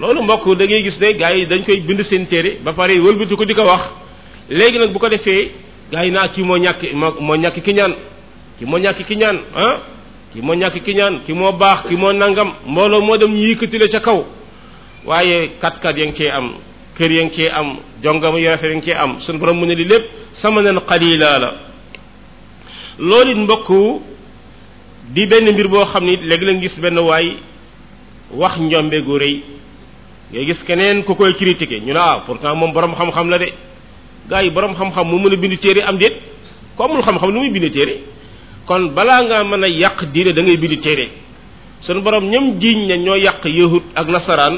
loolu 0.00 0.22
mbokk 0.22 0.56
da 0.58 0.64
ngay 0.64 0.82
gis 0.82 0.98
ne 1.00 1.12
gars 1.14 1.34
yi 1.36 1.46
dañ 1.46 1.62
koy 1.62 1.80
bind 1.80 2.02
seen 2.06 2.26
téere 2.26 2.58
ba 2.64 2.72
pare 2.72 2.98
wëlbati 2.98 3.36
ko 3.36 3.44
di 3.44 3.54
ko 3.54 3.62
wax 3.62 3.84
léegi 4.50 4.78
nag 4.78 4.90
bu 4.92 4.98
ko 4.98 5.08
defee 5.08 5.48
gars 5.90 6.04
yi 6.04 6.10
naa 6.10 6.28
kii 6.28 6.42
moo 6.42 6.56
ñàkk 6.56 6.82
moo 7.20 7.36
ñàkk 7.36 7.62
ki 7.64 7.72
ñaan 7.74 7.94
ki 8.58 8.64
moo 8.66 8.78
ñàkk 8.78 9.00
ah? 9.00 9.04
ki 9.04 9.14
ñaan 9.16 9.38
ki 10.32 10.40
moo 10.40 10.54
ñàkk 10.54 10.82
ki 10.84 10.94
ñaan 10.94 11.20
ki 11.26 11.32
moo 11.32 11.52
baax 11.52 11.88
ki 11.88 11.96
moo 11.96 12.12
nangam 12.12 12.52
mbooloo 12.66 13.00
moo 13.00 13.16
dem 13.16 13.30
ñu 13.32 13.48
yëkkatile 13.50 13.88
ca 13.88 14.00
kaw 14.00 14.24
waaye 15.04 15.50
kat-kat 15.60 15.96
ya 15.96 16.06
ngi 16.06 16.16
cee 16.16 16.30
am 16.30 16.52
kër 16.98 17.12
ya 17.12 17.22
ngi 17.24 17.36
cee 17.36 17.48
am 17.50 17.76
jongama 18.02 18.38
yu 18.40 18.48
rafet 18.48 18.70
ya 18.74 18.80
cee 18.82 18.92
am 18.94 19.20
suñu 19.20 19.38
borom 19.38 19.58
mu 19.60 19.66
ne 19.66 19.74
lii 19.74 19.84
lépp 19.84 20.04
sama 20.42 20.62
nen 20.62 20.78
xalilaa 20.88 21.38
la 21.38 21.54
loolu 22.98 23.30
it 23.30 23.38
mbokk 23.38 23.68
di 25.14 25.26
benn 25.26 25.50
mbir 25.52 25.68
boo 25.68 25.84
xam 25.84 26.04
ni 26.04 26.16
léegi 26.16 26.44
la 26.44 26.54
gis 26.60 26.80
benn 26.80 26.98
waay 26.98 27.36
wax 28.34 28.58
njombe 28.58 29.02
gu 29.06 29.18
rëy 29.18 29.36
ngay 30.32 30.46
gis 30.46 30.64
keneen 30.66 31.04
ku 31.04 31.14
koy 31.14 31.34
critiquer 31.34 31.80
ñu 31.82 31.92
ne 31.92 31.98
ah 31.98 32.22
pourtant 32.26 32.54
moom 32.56 32.72
borom 32.72 32.94
xam-xam 32.96 33.28
la 33.28 33.38
de 33.38 33.48
gaa 34.28 34.40
yi 34.42 34.50
borom 34.50 34.72
xam-xam 34.74 35.04
mu 35.06 35.18
mën 35.18 35.34
a 35.34 35.36
bind 35.36 35.60
téere 35.60 35.82
am 35.88 35.98
déet 35.98 36.14
ku 36.76 36.82
amul 36.84 37.02
xam-xam 37.02 37.30
nu 37.30 37.40
muy 37.40 37.50
bind 37.52 37.72
téere 37.72 37.94
kon 38.66 38.88
balaa 38.94 39.22
ngaa 39.22 39.44
mën 39.44 39.64
a 39.64 39.68
yàq 39.68 40.12
diine 40.12 40.32
da 40.32 40.42
ngay 40.42 40.56
bind 40.56 40.80
téere 40.82 41.08
sunu 41.82 42.00
borom 42.00 42.24
ñoom 42.30 42.58
jiiñ 42.60 42.86
ne 42.86 42.96
ñoo 42.98 43.16
yàq 43.16 43.44
yahud 43.44 43.82
ak 43.94 44.08
nasaraan 44.08 44.54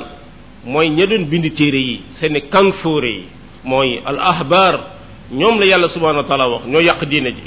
mooy 0.64 0.88
ña 0.90 1.06
doon 1.06 1.25
bind 1.26 1.54
téere 1.56 1.76
yi 1.78 2.00
seeni 2.20 2.40
kanfóore 2.42 3.04
yi 3.11 3.23
mooy 3.64 4.00
al 4.06 4.18
ahbar 4.20 4.75
ñoom 5.32 5.58
la 5.61 5.66
yàlla 5.66 5.88
subhanahu 5.88 6.23
wa 6.23 6.25
taala 6.28 6.46
wax 6.49 6.66
ñoo 6.66 6.80
yàq 6.80 7.04
diine 7.06 7.32
ji 7.32 7.44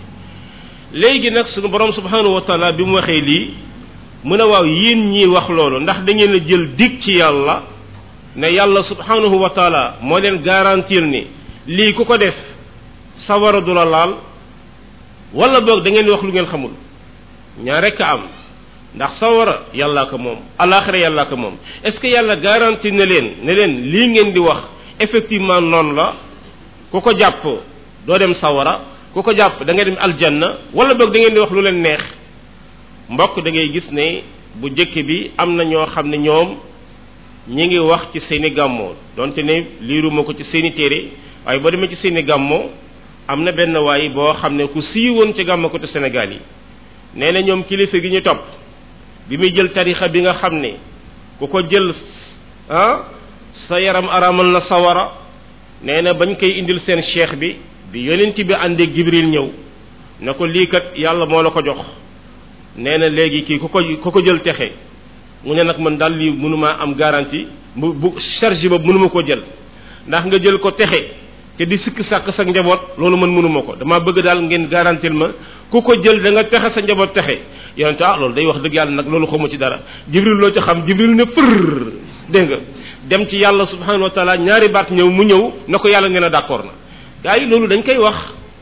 léegi 0.93 1.29
nag 1.31 1.47
sunu 1.55 1.67
borom 1.69 1.93
subhanahu 1.93 2.33
wa 2.33 2.41
taala 2.41 2.73
bi 2.73 2.83
mu 2.83 2.95
waxee 2.95 3.21
lii 3.21 3.53
mu 4.23 4.35
a 4.35 4.45
waaw 4.45 4.65
yéen 4.65 5.11
ñii 5.11 5.25
wax 5.25 5.49
loolu 5.49 5.79
ndax 5.79 6.03
da 6.03 6.11
a 6.11 6.37
jël 6.45 6.75
dig 6.75 6.99
ci 7.01 7.11
yàlla 7.15 7.63
ne 8.35 8.47
yàlla 8.51 8.83
subhanahu 8.83 9.39
wa 9.39 9.49
taala 9.51 9.95
moo 10.01 10.19
leen 10.19 10.41
garantir 10.43 11.01
ni 11.03 11.38
lii 11.69 11.93
ku 11.93 12.03
ko 12.03 12.17
def 12.17 12.33
sawara 13.29 13.61
du 13.61 13.71
la 13.71 13.85
laal 13.85 14.17
wala 15.33 15.61
boog 15.61 15.83
da 15.83 15.89
ngeen 15.91 16.09
wax 16.09 16.21
lu 16.23 16.29
ngeen 16.33 16.47
xamul 16.49 16.71
ñaar 17.63 17.83
rekk 17.83 18.01
am 18.01 18.21
ndax 18.95 19.19
sawara 19.19 19.53
yàllaa 19.75 20.07
ko 20.09 20.17
moom 20.17 20.39
alaxira 20.57 20.97
yàllaa 20.97 21.25
ko 21.29 21.35
moom 21.37 21.53
est-ce 21.83 21.99
que 21.99 22.07
yàlla 22.07 22.35
garanti 22.37 22.91
na 22.91 23.05
leen 23.05 23.29
ne 23.45 23.53
leen 23.53 23.71
lii 23.91 24.07
ngeen 24.07 24.31
di 24.33 24.39
wax 24.39 24.61
effectivement 24.99 25.61
noonu 25.61 25.93
la 25.95 26.13
ku 26.91 26.99
ko 27.01 27.13
jàpp 27.15 27.43
doo 28.07 28.17
dem 28.17 28.33
sawara 28.35 28.81
ku 29.13 29.21
ko 29.21 29.33
jàpp 29.35 29.63
da 29.63 29.73
nga 29.73 29.83
dem 29.85 29.97
aljanna 29.99 30.57
wala 30.73 30.95
boog 30.95 31.11
da 31.13 31.19
ngeen 31.19 31.33
di 31.33 31.39
wax 31.39 31.51
lu 31.51 31.61
leen 31.61 31.81
neex 31.81 32.01
mbokk 33.09 33.43
da 33.43 33.49
ngay 33.51 33.69
gis 33.73 33.91
ne 33.91 34.23
bu 34.59 34.69
jëkk 34.69 35.05
bi 35.07 35.31
am 35.37 35.53
na 35.55 35.63
ñoo 35.65 35.85
xam 35.85 36.07
ne 36.09 36.17
ñoom 36.17 36.49
ñu 37.49 37.63
ngi 37.65 37.77
wax 37.79 38.03
ci 38.11 38.19
seeni 38.21 38.49
gàmmoor 38.51 38.95
donte 39.15 39.37
ne 39.43 39.67
liiruma 39.81 40.23
ko 40.23 40.33
ci 40.33 40.43
seeni 40.45 40.71
téere 40.73 41.28
waaye 41.45 41.59
boo 41.59 41.71
demee 41.71 41.87
ci 41.89 41.95
seeni 41.97 42.21
gàmmo 42.23 42.69
am 43.27 43.43
na 43.43 43.51
benn 43.51 43.75
waay 43.77 44.09
boo 44.09 44.33
xam 44.33 44.55
ne 44.55 44.67
ku 44.67 44.81
siiwoon 44.81 45.33
ci 45.33 45.43
gàmmo 45.45 45.69
côté 45.69 45.87
Sénégal 45.87 46.31
yi 46.33 46.39
nee 47.15 47.31
na 47.31 47.39
ñoom 47.41 47.63
kilifa 47.65 47.99
gi 47.99 48.09
ñu 48.09 48.21
topp 48.21 48.39
bi 49.27 49.37
muy 49.37 49.51
jël 49.55 49.71
tarixa 49.71 50.07
bi 50.07 50.19
nga 50.21 50.33
xam 50.33 50.55
ne 50.59 50.73
ku 51.39 51.47
ko 51.47 51.61
jël 51.69 51.93
ah 52.69 53.05
sa 53.67 53.79
yaram 53.79 54.07
aramal 54.09 54.47
na 54.51 54.61
sawara 54.61 55.11
nee 55.83 56.01
na 56.01 56.13
bañ 56.13 56.35
koy 56.37 56.59
indil 56.59 56.79
seen 56.81 57.01
cheikh 57.01 57.35
bi 57.35 57.55
bi 57.91 57.99
yonent 58.01 58.35
bi 58.35 58.53
àndee 58.53 58.87
Jibril 58.93 59.27
ñëw 59.27 59.47
ne 60.21 60.31
ko 60.33 60.45
liikat 60.45 60.97
yàlla 60.97 61.25
moo 61.25 61.41
la 61.41 61.49
ko 61.51 61.61
jox 61.63 61.77
nee 62.77 62.97
na 62.97 63.07
léegi 63.09 63.43
kii 63.43 63.59
ku 63.59 63.67
ko 63.69 63.79
ku 64.01 64.11
ko 64.11 64.21
jël 64.25 64.41
texe 64.41 64.71
mu 65.45 65.55
ne 65.55 65.63
nag 65.63 65.77
man 65.79 65.97
daal 65.97 66.13
lii 66.17 66.31
mënumaa 66.31 66.77
am 66.81 66.95
garantie 66.95 67.47
bu 67.75 67.93
bu 67.93 68.13
charge 68.39 68.67
ba 68.67 68.77
mënuma 68.77 69.09
ko 69.09 69.23
jël 69.25 69.41
ndax 70.07 70.25
nga 70.25 70.37
jël 70.41 70.57
ko 70.59 70.71
texe 70.71 71.18
te 71.59 71.65
di 71.67 71.77
sikk 71.83 71.99
sàkk 72.07 72.31
sa 72.35 72.43
njaboot 72.45 72.81
loolu 72.97 73.17
man 73.17 73.29
mënuma 73.35 73.61
ko 73.65 73.75
dama 73.75 73.99
bëgg 73.99 74.23
daal 74.23 74.39
ngeen 74.43 74.69
garantil 74.69 75.11
ma 75.13 75.27
ku 75.69 75.81
ko 75.81 75.91
jël 76.01 76.21
da 76.23 76.31
nga 76.31 76.43
texe 76.45 76.69
sa 76.73 76.81
njaboot 76.81 77.11
texe 77.13 77.35
yonente 77.75 78.01
ah 78.03 78.15
loolu 78.17 78.33
day 78.33 78.45
wax 78.47 78.59
dëgg 78.63 78.73
yàlla 78.73 78.91
nag 78.95 79.07
loolu 79.11 79.27
xamu 79.27 79.49
ci 79.49 79.57
dara 79.57 79.77
jibril 80.09 80.37
loo 80.39 80.53
ci 80.53 80.59
xam 80.61 80.85
jibril 80.87 81.13
ne 81.15 81.25
fër 81.25 81.67
dégg 82.29 82.47
nga 82.49 82.57
dem 83.09 83.27
ci 83.27 83.35
yàlla 83.43 83.65
subhanahu 83.65 84.03
wa 84.03 84.09
taala 84.11 84.37
ñaari 84.37 84.69
baat 84.69 84.87
ñëw 84.91 85.09
mu 85.09 85.23
ñëw 85.23 85.41
na 85.67 85.77
ko 85.79 85.89
yàlla 85.89 86.07
ngeen 86.09 86.23
a 86.23 86.29
d'accord 86.29 86.63
na 86.63 86.71
gaa 87.23 87.37
yi 87.37 87.45
loolu 87.45 87.67
dañ 87.67 87.83
koy 87.83 87.97
wax 87.97 88.17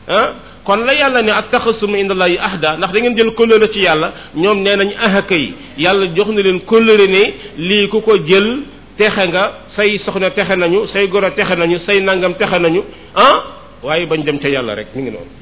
ah 0.08 0.26
kon 0.64 0.78
la 0.84 0.92
yàlla 0.94 1.22
ne 1.22 1.30
attaxasum 1.30 1.94
inda 1.94 2.14
allahi 2.14 2.36
ahda 2.38 2.76
ndax 2.78 2.92
da 2.92 2.98
ngeen 2.98 3.16
jël 3.16 3.30
kóllëre 3.30 3.70
ci 3.70 3.78
yàlla 3.78 4.12
ñoom 4.34 4.58
nee 4.64 4.74
nañ 4.76 4.90
ahaka 5.06 5.36
yàlla 5.78 6.06
jox 6.16 6.28
na 6.34 6.42
leen 6.42 6.60
kóllëre 6.66 7.06
ne 7.06 7.22
lii 7.58 7.86
ku 7.90 8.00
ko 8.02 8.16
jël 8.26 8.62
texe 8.98 9.22
nga 9.32 9.44
say 9.78 9.94
soxna 10.02 10.34
texe 10.34 10.52
nañu 10.58 10.80
say 10.90 11.06
goro 11.06 11.30
texe 11.30 11.54
nañu 11.58 11.78
say 11.86 11.98
nangam 12.02 12.34
texe 12.34 12.58
nañu 12.62 12.82
han 13.14 13.78
waye 13.86 14.04
bañ 14.10 14.20
dem 14.26 14.38
ca 14.42 14.48
yàlla 14.50 14.74
rek 14.74 14.90
mi 14.94 15.02
ngi 15.02 15.12
noonu 15.14 15.34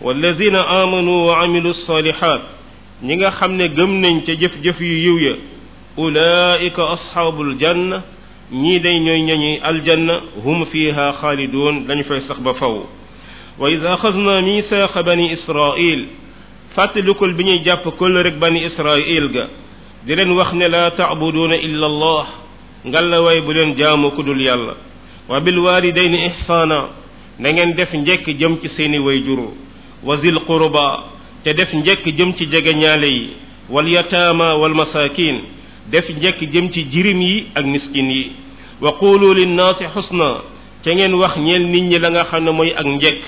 wallazina 0.00 0.60
amanu 0.80 1.26
wa 1.28 1.42
amilu 1.44 1.74
salihat 1.84 2.40
ñi 3.04 3.16
nga 3.16 3.30
xam 3.36 3.52
ne 3.52 3.68
gëm 3.68 4.00
nañ 4.00 4.20
te 4.24 4.32
jëf-jëf 4.34 4.80
yu 4.80 4.96
yiw 4.96 5.18
ya 5.26 5.34
ulaika 5.96 6.82
ashaabul 6.96 7.52
janna 7.60 8.02
ñii 8.52 8.78
day 8.80 8.98
ñooy 9.00 9.22
ñooñu 9.22 9.60
aljanna 9.62 10.20
hum 10.42 10.64
fiha 10.72 11.12
xaaliduun 11.20 11.84
dañu 11.86 12.04
fay 12.04 12.20
sax 12.22 12.40
ba 12.42 12.54
faw 12.54 12.80
wa 13.58 13.70
id 13.70 13.84
axadna 13.84 14.40
misaqa 14.40 15.02
bani 15.02 15.32
israil 15.32 16.06
fàttalikul 16.76 17.32
bi 17.34 17.44
ñuy 17.44 17.62
jàpp 17.64 17.84
këll 17.98 18.14
rek 18.22 18.36
bani 18.40 18.64
israil 18.68 19.28
ga 19.34 19.44
di 20.06 20.14
leen 20.14 20.30
wax 20.36 20.52
ne 20.52 20.68
laa 20.68 20.90
taabuduuna 20.96 21.56
illa 21.66 21.86
allah 21.86 22.26
ngalla 22.84 23.22
way 23.24 23.40
bu 23.40 23.50
leen 23.52 23.72
jaamu 23.78 24.10
ku 24.10 24.22
dul 24.22 24.38
yàlla 24.40 24.74
wa 25.28 25.40
bil 25.40 25.58
waalidayni 25.58 26.18
ihsaana 26.28 26.80
na 27.40 27.48
ngeen 27.50 27.74
def 27.74 27.92
njekk 27.94 28.26
jëm 28.40 28.54
ci 28.62 28.68
seeni 28.76 28.98
way 28.98 29.18
juru 29.24 29.48
wa 30.04 30.16
zil 30.20 30.38
qurba 30.46 30.86
te 31.44 31.54
def 31.54 31.72
njekk 31.74 32.04
jëm 32.16 32.32
ci 32.36 32.44
jege 32.52 32.72
ñaale 32.76 33.06
yi 33.08 33.26
wal 33.70 33.88
yataama 33.92 34.54
wal 34.60 34.74
masaakin 34.74 35.36
def 35.90 36.06
njekk 36.18 36.40
jëm 36.52 36.66
ci 36.72 36.80
jirim 36.92 37.20
yi 37.22 37.46
ak 37.54 37.64
miskin 37.64 38.10
yi 38.10 38.24
wa 38.82 38.92
quulu 39.00 39.32
linnaasi 39.34 39.84
xusna 39.94 40.28
te 40.84 40.92
ngeen 40.94 41.14
wax 41.14 41.32
ñeel 41.44 41.64
nit 41.72 41.84
ñi 41.88 41.98
la 41.98 42.08
nga 42.10 42.24
xam 42.30 42.44
ne 42.44 42.50
mooy 42.50 42.72
ak 42.78 42.86
njekk 42.86 43.22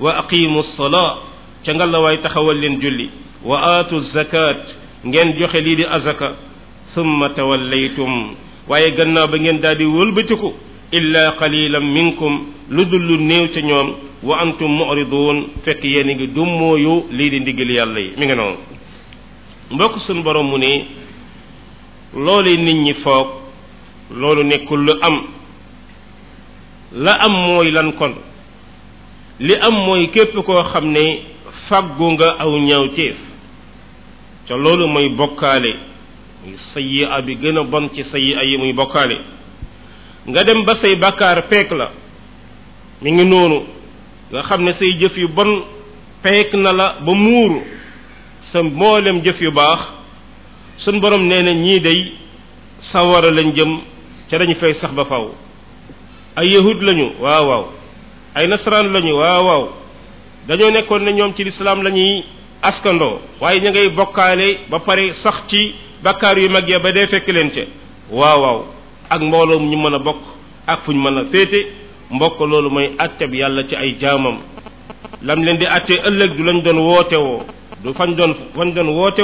wa 0.00 0.10
aqiimu 0.20 0.62
salaa 0.76 1.35
ca 1.74 1.98
way 2.00 2.18
taxawal 2.22 2.56
leen 2.58 2.78
julli 2.80 3.10
wa 3.44 3.62
aatu 3.78 4.00
zakat 4.14 4.56
ngeen 5.06 5.34
joxe 5.38 5.60
lii 5.60 5.76
di 5.76 5.84
azaka 5.84 6.34
summa 6.94 7.28
tawallaytum 7.30 8.36
waaye 8.68 8.90
gannaaw 8.92 9.26
ba 9.26 9.38
ngeen 9.38 9.58
daal 9.60 9.76
di 9.76 9.84
wëlbatiku 9.84 10.52
illa 10.92 11.32
qalilan 11.40 11.84
minkum 11.90 12.46
lu 12.70 12.84
dul 12.86 13.18
néew 13.18 13.46
ca 13.48 13.60
ñoom 13.60 13.88
wa 14.22 14.36
antum 14.42 14.70
mu'ridun 14.78 15.48
fekk 15.64 15.82
yéen 15.84 16.08
a 16.10 16.14
ngi 16.14 16.26
dummooyu 16.28 17.04
lii 17.10 17.30
di 17.30 17.40
ndigal 17.40 17.70
yàlla 17.70 18.00
yi 18.00 18.10
mi 18.16 18.26
ngi 18.26 18.34
noonu 18.34 18.56
mbokk 19.70 19.98
sun 20.06 20.22
borom 20.22 20.46
mu 20.48 20.58
ne 20.58 20.84
loolu 22.14 22.50
nit 22.58 22.76
ñi 22.76 22.94
foog 23.02 23.26
loolu 24.20 24.42
nekkul 24.44 24.80
lu 24.86 24.92
am 25.02 25.18
la 26.94 27.12
am 27.26 27.32
mooy 27.32 27.70
lan 27.72 27.92
kon 27.98 28.14
li 29.40 29.54
am 29.54 29.74
mooy 29.74 30.06
képp 30.14 30.36
koo 30.46 30.62
xam 30.62 30.84
ne 30.92 31.18
fàggu 31.68 32.06
nga 32.14 32.28
aw 32.44 32.50
ñaawteef 32.66 33.16
ca 34.46 34.54
loolu 34.56 34.84
mooy 34.94 35.08
bokkaale 35.18 35.72
muy 36.46 36.54
sayyi'a 36.74 37.22
bi 37.26 37.32
gën 37.42 37.58
a 37.58 37.62
bon 37.72 37.90
ci 37.94 38.02
sayyi'a 38.12 38.42
yi 38.50 38.56
muy 38.58 38.72
bokkaale 38.72 39.16
nga 40.30 40.40
dem 40.46 40.60
ba 40.66 40.74
say 40.80 40.94
bàkkaar 41.02 41.38
peek 41.50 41.70
la 41.70 41.88
mu 43.02 43.08
ngi 43.10 43.24
noonu 43.24 43.58
nga 44.30 44.40
xam 44.48 44.60
ne 44.66 44.72
say 44.78 44.90
jëf 45.00 45.14
yu 45.18 45.28
bon 45.28 45.50
peek 46.22 46.54
na 46.54 46.70
la 46.72 46.86
ba 47.04 47.12
muuru 47.14 47.60
sa 48.52 48.62
mboolem 48.62 49.22
jëf 49.24 49.40
yu 49.40 49.50
baax 49.52 49.82
sun 50.82 50.96
boroom 51.00 51.24
nee 51.26 51.42
na 51.42 51.52
ñii 51.52 51.80
day 51.80 52.00
sawara 52.92 53.30
lañ 53.30 53.48
jëm 53.56 53.72
ca 54.28 54.38
dañu 54.38 54.54
fay 54.60 54.74
sax 54.74 54.92
ba 54.94 55.04
faw 55.04 55.26
ay 56.36 56.48
yahud 56.54 56.78
lañu 56.82 57.06
waaw 57.22 57.72
ay 58.36 58.46
nasaraan 58.46 58.92
lañu 58.94 59.14
waaw 59.18 59.68
dañoo 60.48 60.70
nekkoon 60.70 61.02
ne 61.04 61.12
ñoom 61.12 61.34
ci 61.34 61.42
lislaam 61.44 61.82
la 61.82 61.90
ñuy 61.90 62.24
askandoo 62.62 63.18
waaye 63.40 63.60
ña 63.60 63.70
ngay 63.70 63.88
bokkaale 63.98 64.58
ba 64.70 64.78
pare 64.78 65.12
sax 65.22 65.34
ci 65.48 65.74
bakkaar 66.04 66.38
yu 66.38 66.48
mag 66.48 66.68
ya 66.68 66.78
ba 66.78 66.92
dee 66.92 67.06
fekk 67.08 67.26
leen 67.28 67.50
ca 67.50 67.62
waaw 68.12 68.40
waaw 68.42 68.58
ak 69.10 69.20
mbooloo 69.22 69.58
ñu 69.60 69.76
mën 69.76 69.94
a 69.94 69.98
bokk 69.98 70.20
ak 70.66 70.80
fu 70.84 70.92
ñu 70.92 71.00
mën 71.02 71.18
a 71.18 71.24
féete 71.32 71.66
mbokk 72.10 72.38
loolu 72.40 72.70
mooy 72.70 72.90
àtteb 72.98 73.34
yàlla 73.34 73.64
ci 73.68 73.74
ay 73.76 73.96
jaamam 74.00 74.38
lam 75.22 75.42
leen 75.42 75.58
di 75.58 75.66
àttee 75.66 76.00
ëllëg 76.08 76.36
du 76.36 76.42
lañ 76.44 76.62
doon 76.62 76.78
wootewoo 76.78 77.28
woo 77.28 77.44
du 77.82 77.92
fañ 77.94 78.14
doon 78.14 78.34
fañ 78.54 78.72
doon 78.74 78.88
woote 78.90 79.22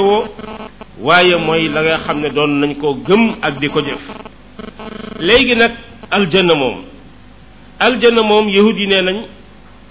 waaye 1.01 1.37
mooy 1.37 1.69
la 1.69 1.83
nga 1.83 1.99
xam 2.07 2.21
ne 2.21 2.31
doon 2.31 2.51
nañ 2.61 2.75
koo 2.81 2.95
gëm 3.07 3.35
ak 3.43 3.61
di 3.61 3.69
ko 3.69 3.81
jëf 3.81 4.03
léegi 5.21 5.55
nag 5.57 5.73
aljanna 6.11 6.55
moom 6.55 6.77
aljanna 7.79 8.23
moom 8.23 8.49
yahud 8.49 8.77
yi 8.77 8.87
nee 8.89 9.03
nañ 9.03 9.19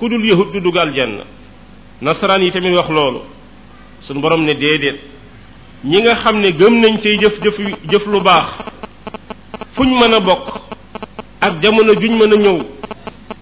ku 0.01 0.09
dul 0.09 0.25
yahut 0.25 0.49
du 0.49 0.57
dugg 0.65 0.73
aljanna 0.77 1.25
nasaraan 2.01 2.41
yi 2.41 2.49
tamit 2.51 2.73
wax 2.73 2.89
loolu 2.89 3.21
suñ 4.09 4.17
borom 4.19 4.41
ne 4.41 4.53
déedéet 4.57 4.97
ñi 5.85 6.01
nga 6.01 6.15
xam 6.25 6.39
ne 6.41 6.49
gëm 6.59 6.81
nañ 6.81 6.93
tey 7.05 7.17
jëf 7.21 7.33
jëf 7.43 7.55
jëf 7.91 8.05
lu 8.09 8.19
baax 8.21 8.47
fuñ 9.77 9.89
mën 9.99 10.13
a 10.17 10.19
bokk 10.19 10.45
ak 11.39 11.61
jamono 11.61 11.93
juñ 12.01 12.11
mën 12.17 12.33
a 12.33 12.37
ñëw 12.37 12.57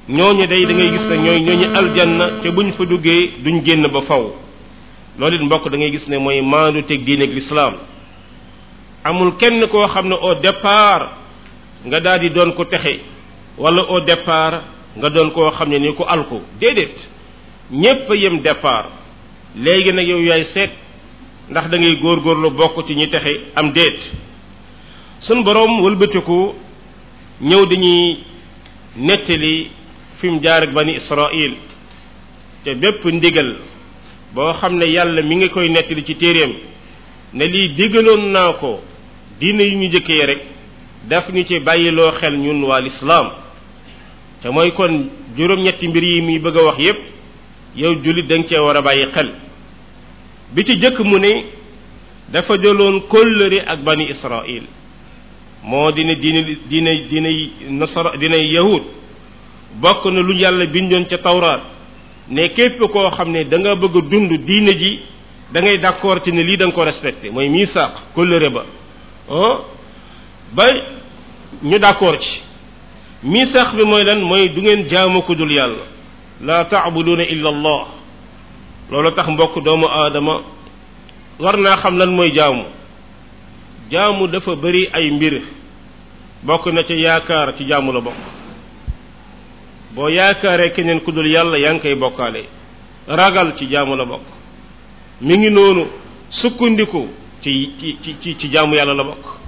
ñooñu 0.10 0.48
day 0.52 0.66
da 0.68 0.74
ngay 0.74 0.90
gis 0.92 1.06
ne 1.10 1.16
ñooy 1.24 1.40
ñooñu 1.42 1.68
aljanna 1.80 2.26
te 2.44 2.50
buñ 2.52 2.74
fa 2.76 2.84
duggee 2.86 3.32
duñ 3.40 3.64
génn 3.66 3.88
ba 3.88 4.02
faw 4.02 4.26
lool 5.18 5.34
it 5.34 5.42
mbokk 5.42 5.70
dangay 5.70 5.92
gis 5.92 6.06
ne 6.10 6.18
mooy 6.20 6.42
maandu 6.42 6.84
teg 6.86 7.04
diine 7.06 7.24
ak 7.24 7.32
lislaam 7.40 7.74
amul 9.06 9.32
kenn 9.40 9.64
koo 9.72 9.88
xam 9.88 10.08
ne 10.10 10.16
au 10.22 10.36
départ 10.44 11.08
nga 11.86 12.00
daal 12.02 12.30
doon 12.36 12.52
ko 12.54 12.66
texe 12.66 13.00
walla 13.58 13.82
au 13.88 14.02
départ 14.02 14.62
nga 14.98 15.08
doon 15.14 15.32
koo 15.32 15.52
xam 15.58 15.70
ne 15.70 15.78
ni 15.80 15.94
ku 15.98 16.04
alku 16.04 16.42
déedéet 16.60 16.96
ñépp 17.72 18.10
a 18.10 18.16
yem 18.16 18.42
départ 18.42 18.90
léegi 19.56 19.92
nag 19.94 20.08
yow 20.08 20.20
yaay 20.24 20.44
seet 20.54 20.72
ndax 21.50 21.70
da 21.70 21.78
góor 21.78 22.00
góorgóorlu 22.02 22.50
bokk 22.52 22.86
ci 22.88 22.94
ñi 22.96 23.10
texe 23.10 23.32
am 23.56 23.72
déet 23.74 24.00
sun 25.22 25.44
boroom 25.44 25.82
wëlbatiku 25.84 26.56
ñëw 27.42 27.66
dañuy 27.66 28.18
nettali 28.98 29.70
fi 30.20 30.28
mu 30.30 30.40
jaar 30.42 30.64
ak 30.64 30.74
bani 30.74 30.96
Israil 30.98 31.54
te 32.64 32.74
bépp 32.76 33.06
ndigal 33.06 33.50
boo 34.34 34.54
xam 34.54 34.74
ne 34.78 34.86
yàlla 34.86 35.22
mi 35.22 35.36
ngi 35.36 35.50
koy 35.50 35.70
nettali 35.70 36.04
ci 36.04 36.16
téeréem 36.16 36.54
ne 37.34 37.46
lii 37.46 37.68
digaloon 37.78 38.32
naa 38.34 38.54
ko 38.54 38.80
diine 39.40 39.64
yu 39.70 39.78
ñu 39.78 39.90
jëkkee 39.92 40.26
rek 40.26 40.42
daf 41.10 41.30
ñu 41.30 41.44
ci 41.46 41.60
bàyyiloo 41.60 42.12
xel 42.12 42.38
ñun 42.38 42.64
waa 42.64 42.80
lislaam 42.82 43.28
te 44.42 44.48
mooy 44.50 44.72
kon 44.74 45.08
juróom-ñetti 45.36 45.88
mbir 45.88 46.04
yi 46.04 46.22
muy 46.22 46.40
bëgg 46.40 46.58
a 46.58 46.64
wax 46.64 46.80
yépp 46.80 47.00
yow 47.76 47.94
jullit 48.04 48.28
dañ 48.28 48.46
cee 48.48 48.60
war 48.60 48.78
a 48.78 48.82
bàyyi 48.82 49.06
xel 49.14 49.30
bi 50.56 50.64
ci 50.66 50.74
jëkk 50.82 51.00
mu 51.04 51.18
ne 51.20 51.44
dafa 52.32 52.56
jëloon 52.58 53.02
kóllëri 53.10 53.60
ak 53.66 53.80
bani 53.84 54.10
israil 54.10 54.64
moo 55.64 55.92
dina 55.92 56.16
dina 56.16 56.42
dina 56.70 56.92
dina 57.10 57.30
nasara 57.70 58.18
dina 58.18 58.36
yahud 58.38 58.84
bokk 59.82 60.06
na 60.06 60.22
lu 60.22 60.34
yàlla 60.34 60.66
bindoon 60.66 61.06
ca 61.08 61.18
tawraat 61.18 61.62
ne 62.30 62.48
képp 62.54 62.80
koo 62.92 63.10
xam 63.12 63.32
ne 63.32 63.44
da 63.44 63.58
nga 63.58 63.76
bëgg 63.76 63.96
a 63.98 64.02
dund 64.10 64.32
diine 64.46 64.74
ji 64.80 65.00
da 65.52 65.62
ngay 65.62 65.84
accord 65.86 66.24
ci 66.24 66.32
ne 66.32 66.44
lii 66.44 66.58
da 66.58 66.66
nga 66.66 66.74
ko 66.76 66.84
respecté 66.84 67.30
mooy 67.30 67.50
miisaaq 67.50 67.94
kóllëre 68.16 68.50
ba 68.54 68.64
oh 69.28 69.58
ba 70.56 70.66
ñu 71.62 71.78
d' 71.80 71.84
accord 71.86 72.20
ci 72.22 72.49
misaax 73.24 73.76
bi 73.76 73.84
mooy 73.84 74.04
lan 74.04 74.22
mooy 74.22 74.50
du 74.50 74.62
ngeen 74.62 74.88
jaamu 74.90 75.22
ku 75.24 75.36
dul 75.36 75.52
yàlla 75.52 75.84
laa 76.42 76.66
taabuduuna 76.66 77.24
illa 77.26 77.50
allah 77.50 77.82
loolu 78.92 79.12
tax 79.12 79.28
mbokk 79.30 79.60
doomu 79.64 79.88
aadama 79.88 80.42
war 81.40 81.58
naa 81.58 81.76
xam 81.78 81.98
lan 81.98 82.10
mooy 82.12 82.32
jaamu 82.32 82.64
jaamu 83.92 84.28
dafa 84.28 84.56
bari 84.56 84.90
ay 84.94 85.12
mbir 85.12 85.42
bokk 86.44 86.66
na 86.68 86.84
ca 86.84 86.94
yaakaar 86.94 87.56
ci 87.58 87.64
jaamu 87.68 87.92
la 87.94 88.00
bokk 88.02 88.20
boo 89.96 90.10
yaakaaree 90.10 90.72
keneen 90.74 91.00
ku 91.02 91.12
dul 91.12 91.28
yàlla 91.32 91.58
yaa 91.58 91.74
ngi 91.74 91.82
koy 91.82 91.96
bokkaale 91.96 92.46
ragal 93.08 93.54
ci 93.58 93.66
jaamu 93.68 93.96
la 93.96 94.06
bokk 94.06 94.24
mu 95.22 95.34
ngi 95.38 95.50
noonu 95.52 95.86
sukkandiku 96.30 97.08
ci 97.44 97.72
ci 97.80 98.16
ci 98.22 98.36
ci 98.40 98.48
jaamu 98.50 98.76
yàlla 98.76 98.94
la 98.94 99.04
bokk 99.04 99.39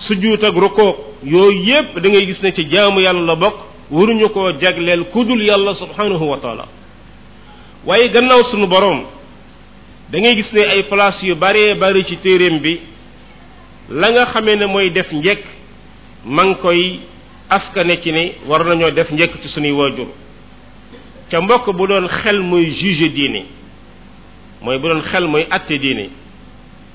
sujjuut 0.00 0.44
ak 0.44 0.54
rukook 0.54 0.96
yooyu 1.24 1.60
yépp 1.68 1.98
da 2.02 2.08
ngay 2.08 2.26
gis 2.26 2.42
ne 2.42 2.52
ci 2.52 2.64
jaamu 2.70 3.00
yàlla 3.00 3.22
la 3.22 3.34
bokk 3.36 3.56
waruñu 3.90 4.28
ko 4.28 4.50
jagleel 4.60 5.04
dul 5.14 5.42
yàlla 5.42 5.74
subhanahu 5.74 6.24
wa 6.28 6.38
taala 6.38 6.64
waaye 7.86 8.08
gannaaw 8.10 8.42
sunu 8.50 8.66
boroom 8.66 9.02
dangay 10.12 10.36
gis 10.36 10.52
ne 10.52 10.60
ay 10.62 10.82
place 10.82 11.22
yu 11.22 11.34
baree 11.34 11.74
bari 11.74 12.04
ci 12.04 12.16
téereem 12.18 12.58
bi 12.58 12.80
la 13.90 14.10
nga 14.12 14.26
xamee 14.26 14.56
ne 14.56 14.66
mooy 14.66 14.90
def 14.90 15.10
njekk 15.12 15.42
ma 16.24 16.44
ngi 16.44 16.54
koy 16.60 16.98
askane 17.48 17.96
ci 18.02 18.12
ne 18.12 18.32
war 18.46 18.64
nañoo 18.66 18.90
def 18.90 19.10
njekk 19.10 19.40
ci 19.42 19.48
sunuy 19.48 19.70
waajur 19.72 20.08
ca 21.30 21.40
mbokk 21.40 21.70
bu 21.72 21.86
doon 21.86 22.06
xel 22.08 22.40
mooy 22.40 22.66
juge 22.74 23.08
diine 23.12 23.44
mooy 24.62 24.78
bu 24.78 24.88
doon 24.88 25.00
xel 25.02 25.26
mooy 25.26 25.46
atte 25.50 25.78
diine 25.78 26.10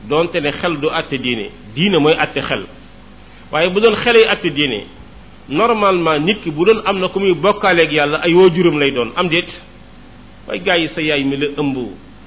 doonte 0.09 0.35
ne 0.37 0.51
xel 0.51 0.77
du 0.77 0.87
atte 0.93 1.13
diine 1.17 1.49
diine 1.75 1.97
mooy 1.97 2.13
atte 2.13 2.39
xel 2.41 2.65
waaye 3.53 3.69
bu 3.73 3.79
doon 3.83 3.95
xele 4.03 4.19
yi 4.23 4.27
atte 4.33 4.49
diine 4.57 4.79
normalement 5.59 6.19
nit 6.27 6.39
ki 6.43 6.49
bu 6.57 6.63
doon 6.67 6.79
am 6.89 6.97
na 7.01 7.07
ku 7.13 7.19
muy 7.19 7.33
bokkaaleek 7.33 7.91
yàlla 7.91 8.17
ay 8.25 8.33
waajuram 8.39 8.77
lay 8.81 8.91
doon 8.97 9.09
am 9.19 9.27
déet 9.29 9.49
waaye 10.47 10.61
gars 10.67 10.79
yi 10.83 10.87
sa 10.95 11.01
yaay 11.01 11.23
mi 11.23 11.35
la 11.37 11.47
ëmb 11.61 11.75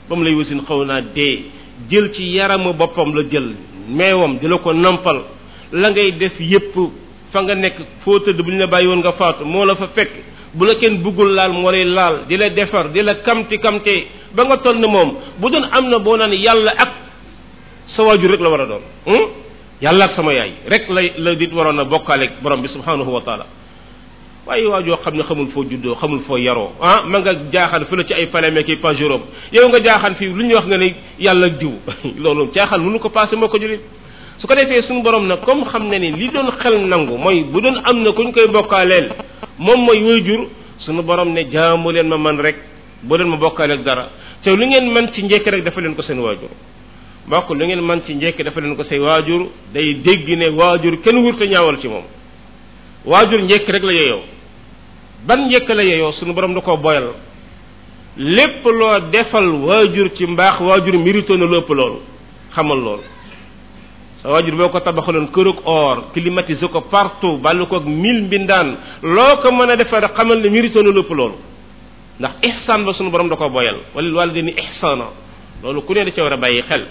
ba 0.08 0.14
mu 0.16 0.22
lay 0.24 0.34
wasin 0.34 0.60
xaw 0.68 0.80
naa 0.84 1.00
dee 1.00 1.42
jël 1.90 2.10
ci 2.14 2.22
yaramu 2.36 2.72
boppam 2.72 3.08
la 3.16 3.22
jël 3.32 3.48
meewam 3.88 4.36
di 4.38 4.46
la 4.48 4.58
ko 4.58 4.72
nampal 4.72 5.18
la 5.72 5.90
ngay 5.90 6.12
def 6.12 6.32
yépp 6.40 6.74
fa 7.32 7.40
nga 7.42 7.54
nekk 7.54 7.76
foo 8.04 8.18
tëdd 8.18 8.40
bu 8.42 8.50
ñu 8.52 8.58
la 8.58 8.66
bàyyi 8.66 8.86
woon 8.88 8.98
nga 8.98 9.12
faatu 9.12 9.44
moo 9.44 9.64
la 9.64 9.74
fa 9.76 9.86
fekk 9.94 10.10
bu 10.54 10.64
la 10.66 10.74
kenn 10.74 10.96
buggul 11.02 11.32
laal 11.34 11.52
moo 11.52 11.70
lay 11.70 11.84
laal 11.84 12.26
di 12.28 12.36
la 12.36 12.48
defar 12.50 12.88
di 12.90 13.02
la 13.02 13.14
kamti 13.14 13.58
kamte 13.58 13.94
ba 14.34 14.44
nga 14.44 14.56
toll 14.58 14.76
ne 14.78 14.86
moom 14.86 15.14
bu 15.40 15.50
doon 15.50 15.64
am 15.72 15.88
na 15.88 15.98
boo 15.98 16.16
naan 16.16 16.32
yàlla 16.32 16.70
ak 16.84 16.90
sa 17.96 18.02
waajur 18.02 18.30
rek 18.30 18.40
la 18.40 18.48
war 18.50 18.60
a 18.60 18.66
doon 18.66 18.82
hmm? 19.06 19.26
yàlla 19.84 20.04
ak 20.08 20.12
sama 20.16 20.32
yaay 20.32 20.50
rek 20.72 20.88
la 20.88 21.00
la 21.18 21.32
dit 21.34 21.52
waroon 21.52 21.78
a 21.80 21.84
bokkaaleeg 21.84 22.30
borom 22.42 22.60
bi 22.62 22.68
subhanahu 22.68 23.10
wa 23.16 23.22
taala 23.28 23.44
waaye 24.46 24.66
waa 24.72 24.82
joo 24.82 24.96
xam 25.04 25.14
ne 25.16 25.22
xamul 25.28 25.48
foo 25.52 25.64
juddoo 25.70 25.94
xamul 26.00 26.20
foo 26.26 26.36
yaroo 26.38 26.70
ah 26.80 27.02
ma 27.12 27.18
nga 27.20 27.32
jaaxan 27.52 27.84
fi 27.90 27.96
la 27.96 28.04
ci 28.04 28.14
ay 28.14 28.26
palais 28.32 28.64
ki 28.64 28.76
pas 28.76 28.94
juróom 28.94 29.22
yow 29.52 29.68
nga 29.68 29.78
jaaxan 29.84 30.14
fi 30.14 30.24
lu 30.38 30.44
ñu 30.48 30.54
wax 30.54 30.66
nga 30.70 30.76
ne 30.78 30.88
yàlla 31.20 31.46
ak 31.46 31.54
diw 31.60 31.72
loolu 32.22 32.50
jaaxal 32.54 32.80
mënu 32.80 32.98
ko 32.98 33.08
passé 33.10 33.36
moo 33.36 33.48
ko 33.48 33.58
julit 33.58 33.80
su 34.38 34.46
ko 34.46 34.54
defee 34.54 34.82
suñu 34.86 35.02
borom 35.02 35.26
nag 35.26 35.40
comme 35.44 35.64
xam 35.72 35.84
ne 35.90 35.98
ni 35.98 36.10
li 36.12 36.30
doon 36.32 36.48
xel 36.62 36.76
nangu 36.86 37.18
mooy 37.18 37.44
bu 37.52 37.60
doon 37.60 37.76
am 37.84 38.02
na 38.04 38.10
kuñ 38.12 38.32
koy 38.32 38.48
bokkaaleel 38.48 39.06
moom 39.58 39.80
mooy 39.86 40.00
way 40.04 40.20
jur 40.24 40.40
suñu 40.78 41.02
borom 41.02 41.28
ne 41.34 41.44
jaamu 41.52 41.90
leen 41.92 42.08
ma 42.08 42.16
man 42.16 42.40
rek 42.40 42.56
bu 43.02 43.16
doon 43.18 43.28
ma 43.28 43.36
bokkaaleeg 43.36 43.82
dara 43.84 44.08
te 44.42 44.48
lu 44.50 44.66
ngeen 44.66 44.90
man 44.94 45.10
ci 45.12 45.22
njekk 45.24 45.46
rek 45.46 45.62
dafa 45.64 45.80
leen 45.80 45.94
ko 45.94 46.02
seen 46.02 46.18
waajur 46.20 46.50
mbokk 47.26 47.48
lu 47.54 47.64
ngeen 47.66 47.80
man 47.80 48.00
ci 48.06 48.12
njekk 48.14 48.38
dafa 48.42 48.60
leen 48.60 48.76
ko 48.76 48.84
say 48.84 48.98
waajur 48.98 49.42
day 49.72 49.94
dégg 49.94 50.28
ne 50.36 50.48
waajur 50.48 51.00
kenn 51.02 51.16
wurta 51.24 51.44
ñaawal 51.46 51.80
ci 51.80 51.88
moom 51.88 52.04
waajur 53.04 53.40
njekk 53.42 53.66
rek 53.68 53.82
la 53.82 53.92
yeyoo 53.92 54.22
ban 55.26 55.40
njekk 55.46 55.68
la 55.68 55.82
yeyoo 55.84 56.12
suñu 56.12 56.34
borom 56.34 56.54
da 56.54 56.60
koo 56.60 56.76
boyal 56.76 57.14
lépp 58.18 58.64
loo 58.64 59.00
ci 60.16 60.26
mbaax 60.26 60.60
waajur 60.60 60.96
mérité 60.98 61.36
na 61.36 61.44
lu 61.46 61.56
ëpp 61.58 61.70
loolu 61.70 61.98
xamal 62.54 62.78
loolu 62.78 63.02
sa 64.22 64.28
waajur 64.28 64.54
boo 64.56 64.68
ko 64.68 64.80
tabaxaloon 64.80 65.28
kërug 65.28 65.60
or 65.64 66.12
climatiser 66.12 66.68
ko 66.68 66.80
partout 66.90 67.38
bàllu 67.40 67.66
ko 67.66 67.76
ak 67.76 67.86
mil 67.86 68.22
mbindaan 68.24 68.76
loo 69.02 69.36
ko 69.40 69.50
mën 69.50 69.70
a 69.70 69.76
defar 69.76 70.12
xamal 70.14 70.38
ne 70.42 70.48
mérité 70.48 70.82
na 70.82 70.90
lu 70.90 71.00
ëpp 71.00 71.10
loolu 71.10 71.34
ndax 72.20 72.32
ihsaan 72.42 72.92
sunu 72.92 73.10
borom 73.10 73.28
da 73.28 73.36
koo 73.36 73.48
boyal 73.48 73.78
walil 73.94 74.12
waalidayni 74.14 74.52
ihsaana 74.58 75.04
loolu 75.62 75.80
ku 75.82 75.94
ne 75.94 76.04
da 76.04 76.10
ca 76.10 76.22
war 76.22 76.32
a 76.34 76.36
bàyyi 76.36 76.62
xel 76.68 76.84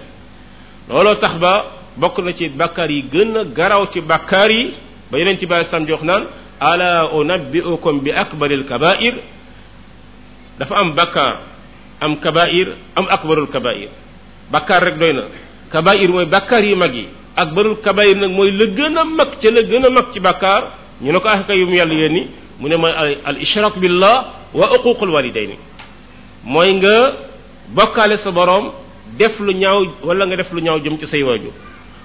lolo 0.89 1.15
tax 1.23 1.39
ba 1.39 1.53
bokku 1.95 2.19
na 2.21 2.33
ci 2.35 2.49
bakkar 2.51 2.91
yi 2.91 3.01
gën 3.11 3.53
garaw 3.55 3.87
ci 3.95 4.01
bakkar 4.03 4.51
yi 4.51 4.73
ba 5.11 5.15
yenen 5.17 5.37
ci 5.39 5.45
baye 5.45 5.67
sam 5.71 5.85
jox 5.87 6.03
nan 6.03 6.27
ala 6.59 7.07
unabbiukum 7.15 8.03
bi 8.03 8.11
akbaril 8.11 8.63
kabair 8.67 9.15
dafa 10.59 10.73
am 10.75 10.91
bakkar 10.95 11.33
am 12.03 12.15
kabair 12.19 12.67
am 12.99 13.07
akbarul 13.09 13.47
kabair 13.47 13.87
bakkar 14.51 14.83
rek 14.83 14.97
doyna 14.99 15.23
kabair 15.71 16.07
moy 16.11 16.25
bakkar 16.27 16.59
yi 16.63 16.75
magi 16.75 17.07
akbarul 17.35 17.75
kabair 17.79 18.15
nak 18.19 18.31
moy 18.31 18.51
le 18.51 18.67
gën 18.75 18.97
mak 19.15 19.39
ci 19.39 19.47
le 19.51 19.63
la 19.79 19.87
mak 19.89 20.11
ci 20.13 20.19
bakkar 20.19 20.73
ñu 21.01 21.11
ne 21.11 21.17
ak 21.19 21.25
axaka 21.25 21.53
yàlla 21.55 21.93
yéen 21.95 22.27
mu 22.59 22.67
ne 22.67 22.75
moy 22.75 22.91
al 23.25 23.37
ishraq 23.41 23.79
billah 23.79 24.51
wa 24.53 24.67
uququl 24.75 25.07
walidayni 25.09 25.55
moy 26.43 26.73
nga 26.75 26.95
bokale 27.73 28.17
sa 28.19 28.31
borom 28.35 28.82
def 29.17 29.37
lu 29.39 29.51
ñaaw 29.53 29.81
walla 30.05 30.25
nga 30.27 30.37
def 30.37 30.51
lu 30.51 30.61
ñaaw 30.61 30.79
jëm 30.79 30.97
ci 30.99 31.05
say 31.07 31.21
waajur 31.23 31.51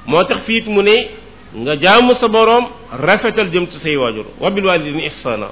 moo 0.07 0.25
tax 0.25 0.45
fii 0.47 0.63
mu 0.69 0.83
ne 0.83 1.09
nga 1.57 1.77
jaamu 1.79 2.15
sa 2.21 2.29
boroom 2.29 2.67
rafetal 2.93 3.49
jëm 3.51 3.67
ci 3.69 3.79
say 3.81 3.97
waajur 3.97 4.27
waa 4.41 4.51
bil 4.51 4.67
waalidayni 4.67 5.07
ihsaana 5.07 5.49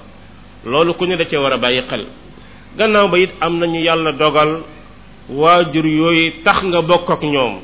loolu 0.64 0.94
ku 0.94 1.06
ne 1.06 1.16
da 1.16 1.24
cee 1.24 1.36
war 1.38 1.52
a 1.52 1.56
bàyyi 1.58 1.82
xel 1.88 2.06
gannaaw 2.76 3.08
ba 3.08 3.18
it 3.18 3.30
am 3.40 3.58
nañu 3.58 3.80
yàlla 3.84 4.12
dogal 4.12 4.60
waajur 5.30 5.86
yooyu 5.86 6.42
tax 6.44 6.62
nga 6.64 6.80
bokk 6.82 7.10
ak 7.10 7.22
ñoom 7.22 7.60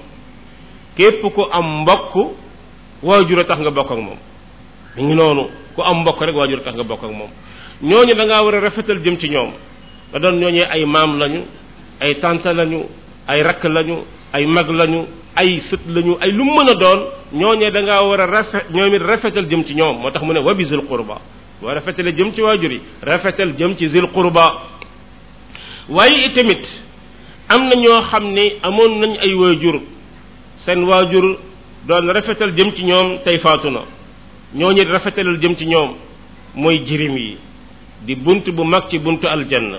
képp 0.96 1.22
ku 1.34 1.42
am 1.52 1.82
mbokk 1.82 2.12
waajur 3.02 3.38
a 3.40 3.44
tax 3.44 3.58
nga 3.60 3.70
bokk 3.70 3.90
ak 3.90 3.98
moom 3.98 4.18
noonu 4.96 5.48
ku 5.74 5.82
am 5.82 6.00
mbokk 6.00 6.20
rek 6.20 6.36
waajur 6.36 6.58
a 6.60 6.62
tax 6.62 6.74
nga 6.76 6.84
bokk 6.84 7.04
ak 7.04 7.10
moom 7.12 7.30
ñooñu 7.82 8.14
da 8.14 8.42
war 8.42 8.54
a 8.54 8.60
rafetal 8.60 8.98
jëm 9.02 9.16
ci 9.18 9.28
ñoom 9.28 9.52
da 10.12 10.18
doon 10.18 10.38
ñooñee 10.40 10.64
ay 10.64 10.84
maam 10.84 11.18
lañu 11.18 11.44
ay 12.00 12.14
tànta 12.16 12.52
lañu 12.52 12.86
ay 13.28 13.42
rakk 13.42 13.62
lañu 13.66 14.02
ay 14.34 14.46
mag 14.46 14.66
lañu 14.70 15.06
ay 15.36 15.62
sët 15.70 15.82
lañu 15.86 16.16
ay 16.18 16.30
lu 16.32 16.42
mën 16.44 16.68
a 16.68 16.74
doon 16.74 17.00
ñooñee 17.32 17.70
da 17.70 17.80
ngaa 17.82 18.02
war 18.02 18.20
a 18.20 18.26
rafet 18.26 18.70
ñoom 18.70 18.94
it 18.94 19.02
rafetal 19.02 19.46
jëm 19.48 19.62
ci 19.64 19.74
ñoom 19.74 19.98
moo 20.02 20.10
tax 20.10 20.22
mu 20.24 20.32
ne 20.32 20.38
wa 20.40 20.54
bi 20.54 20.64
zil 20.66 20.82
qurba 20.88 21.16
waa 21.62 21.74
rafetale 21.74 22.12
jëm 22.14 22.32
ci 22.34 22.40
waajur 22.42 22.72
yi 22.72 22.80
rafetal 23.02 23.54
jëm 23.56 23.76
ci 23.76 23.88
zil 23.90 24.08
qurba 24.08 24.62
waaye 25.88 26.26
itamit 26.26 26.62
am 27.48 27.68
na 27.68 27.74
ñoo 27.76 28.00
xam 28.10 28.32
ne 28.32 28.56
amoon 28.62 28.98
nañ 29.00 29.16
ay 29.22 29.34
waajur 29.34 29.80
seen 30.66 30.84
waajur 30.84 31.38
doon 31.86 32.06
rafetal 32.12 32.52
jëm 32.56 32.72
ci 32.74 32.84
ñoom 32.84 33.22
tey 33.24 33.38
faatu 33.38 33.70
na 33.70 33.82
ñooñu 34.54 34.82
rafetalal 34.90 35.38
jëm 35.40 35.56
ci 35.56 35.66
ñoom 35.66 35.90
mooy 36.54 36.82
jirim 36.86 37.16
yi 37.16 37.38
di 38.04 38.16
bunt 38.16 38.42
bu 38.50 38.64
mag 38.64 38.88
ci 38.90 38.98
buntu 38.98 39.26
aljanna 39.28 39.78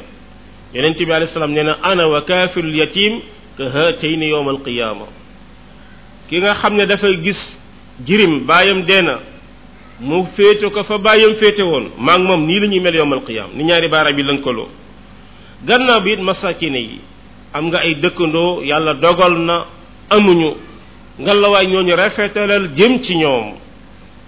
yonent 0.73 0.97
bi 0.97 1.12
alayhi 1.12 1.34
salaam 1.34 1.51
nee 1.51 1.62
na 1.63 1.77
ana 1.84 2.08
wa 2.08 2.21
kaafirul 2.21 2.73
yatim 2.73 3.21
ka 3.57 3.69
haatayni 3.69 4.29
yawmal 4.33 4.59
qiyaama 4.65 5.05
ki 6.29 6.39
nga 6.41 6.53
xam 6.61 6.73
ne 6.75 6.85
dafay 6.89 7.15
gis 7.23 7.37
jirim 8.05 8.47
baayam 8.49 8.81
dee 8.89 9.01
na 9.01 9.19
mu 10.01 10.23
féete 10.35 10.65
ko 10.73 10.83
fa 10.83 10.97
baayam 10.97 11.35
féete 11.37 11.61
woon 11.61 11.91
maa 11.99 12.17
moom 12.17 12.45
nii 12.47 12.59
la 12.59 12.67
ñuy 12.67 12.79
mel 12.81 12.95
yawmal 12.95 13.21
qiyaama 13.21 13.53
ni 13.55 13.63
ñaari 13.63 13.87
baaraam 13.93 14.17
yi 14.17 14.23
lënkaloo 14.25 14.69
gannaaw 15.67 16.01
bi 16.01 16.11
it 16.13 16.19
masakine 16.21 16.77
yi 16.81 16.99
am 17.53 17.65
nga 17.69 17.77
ay 17.85 17.93
dëkkandoo 18.01 18.61
yàlla 18.65 18.93
dogal 18.95 19.33
na 19.37 19.65
amuñu 20.09 20.53
ngalawaay 21.19 21.67
ñooñu 21.67 21.93
rafetalal 21.95 22.67
jëm 22.77 23.03
ci 23.03 23.15
ñoom 23.15 23.53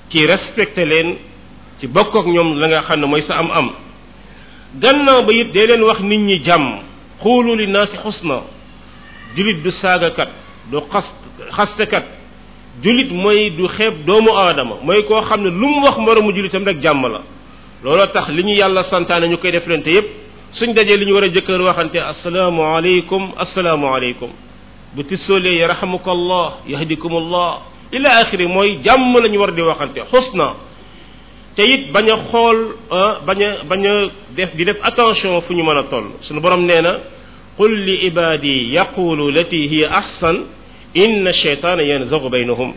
ci 0.09 0.25
respecté 0.27 0.85
leen 0.85 1.15
ci 1.79 1.88
bokk 1.88 2.13
ñoom 2.27 2.57
la 2.59 2.67
nga 2.67 2.81
xam 2.81 2.99
ne 3.01 3.05
mooy 3.07 3.21
sa 3.23 3.38
am 3.39 3.49
am 3.51 3.69
gannaaw 4.81 5.23
ba 5.25 5.33
it 5.33 5.49
dee 5.51 5.65
leen 5.65 5.81
wax 5.83 5.99
nit 6.01 6.19
ñi 6.19 6.43
jàmm 6.45 6.65
xuulu 7.23 7.55
li 7.55 7.65
naasi 7.67 7.97
xusna 8.05 8.53
julit 9.36 9.62
du 9.62 9.71
saagakat 9.71 10.30
du 10.71 10.80
xas 10.91 11.06
xastekat 11.58 12.04
julit 12.82 13.12
mooy 13.12 13.50
du 13.52 13.67
xeeb 13.78 14.06
doomu 14.06 14.32
aadama 14.32 14.76
mooy 14.84 15.02
koo 15.06 15.21
xam 15.21 15.43
ne 15.43 15.50
lu 15.50 15.67
mu 15.67 15.80
wax 15.86 15.98
moromu 15.98 16.30
julitam 16.36 16.63
rek 16.65 16.82
jàmm 16.84 17.02
la 17.13 17.21
looloo 17.84 18.08
tax 18.13 18.30
li 18.30 18.43
ñu 18.43 18.56
yàlla 18.60 18.84
santaane 18.91 19.26
ñu 19.28 19.38
koy 19.38 19.52
def 19.52 19.67
lente 19.67 19.89
yépp 19.91 20.08
suñ 20.54 20.74
dajee 20.74 20.98
li 20.98 21.06
ñu 21.06 21.13
war 21.13 21.24
a 21.24 21.28
jëkkër 21.30 21.62
waxante 21.62 21.98
asalaamaaleykum 22.12 23.24
asalaamaaleykum 23.38 24.30
bu 24.95 25.04
tissoolee 25.04 25.58
yarhamuka 25.62 26.10
allah 26.17 26.48
yahdikum 26.67 27.12
allah 27.21 27.50
ila 27.91 28.10
axiri 28.21 28.48
mooy 28.48 28.80
jàmm 28.84 29.13
la 29.24 29.28
ñu 29.32 29.39
war 29.43 29.52
di 29.52 29.62
waxante 29.62 30.02
xusna 30.12 30.48
te 31.56 31.63
it 31.74 31.91
bañ 31.91 32.08
a 32.15 32.17
xool 32.32 32.58
bañ 33.28 33.39
a 33.43 33.50
bañ 33.69 33.84
a 33.88 33.93
def 34.38 34.56
di 34.56 34.63
def 34.65 34.78
attention 34.89 35.41
fu 35.45 35.54
ñu 35.54 35.63
mën 35.67 35.78
a 35.84 35.84
toll 35.91 36.06
suñu 36.26 36.39
borom 36.41 36.63
nee 36.69 36.82
na 36.82 36.93
qul 37.58 37.72
li 37.88 37.96
ibaadi 38.10 38.54
yaqulu 38.78 39.26
lati 39.36 39.60
hiya 39.72 39.88
ahsan 40.02 40.38
inna 41.04 41.32
sheytaana 41.41 41.84
yanzagu 41.91 42.28
baynahum 42.34 42.72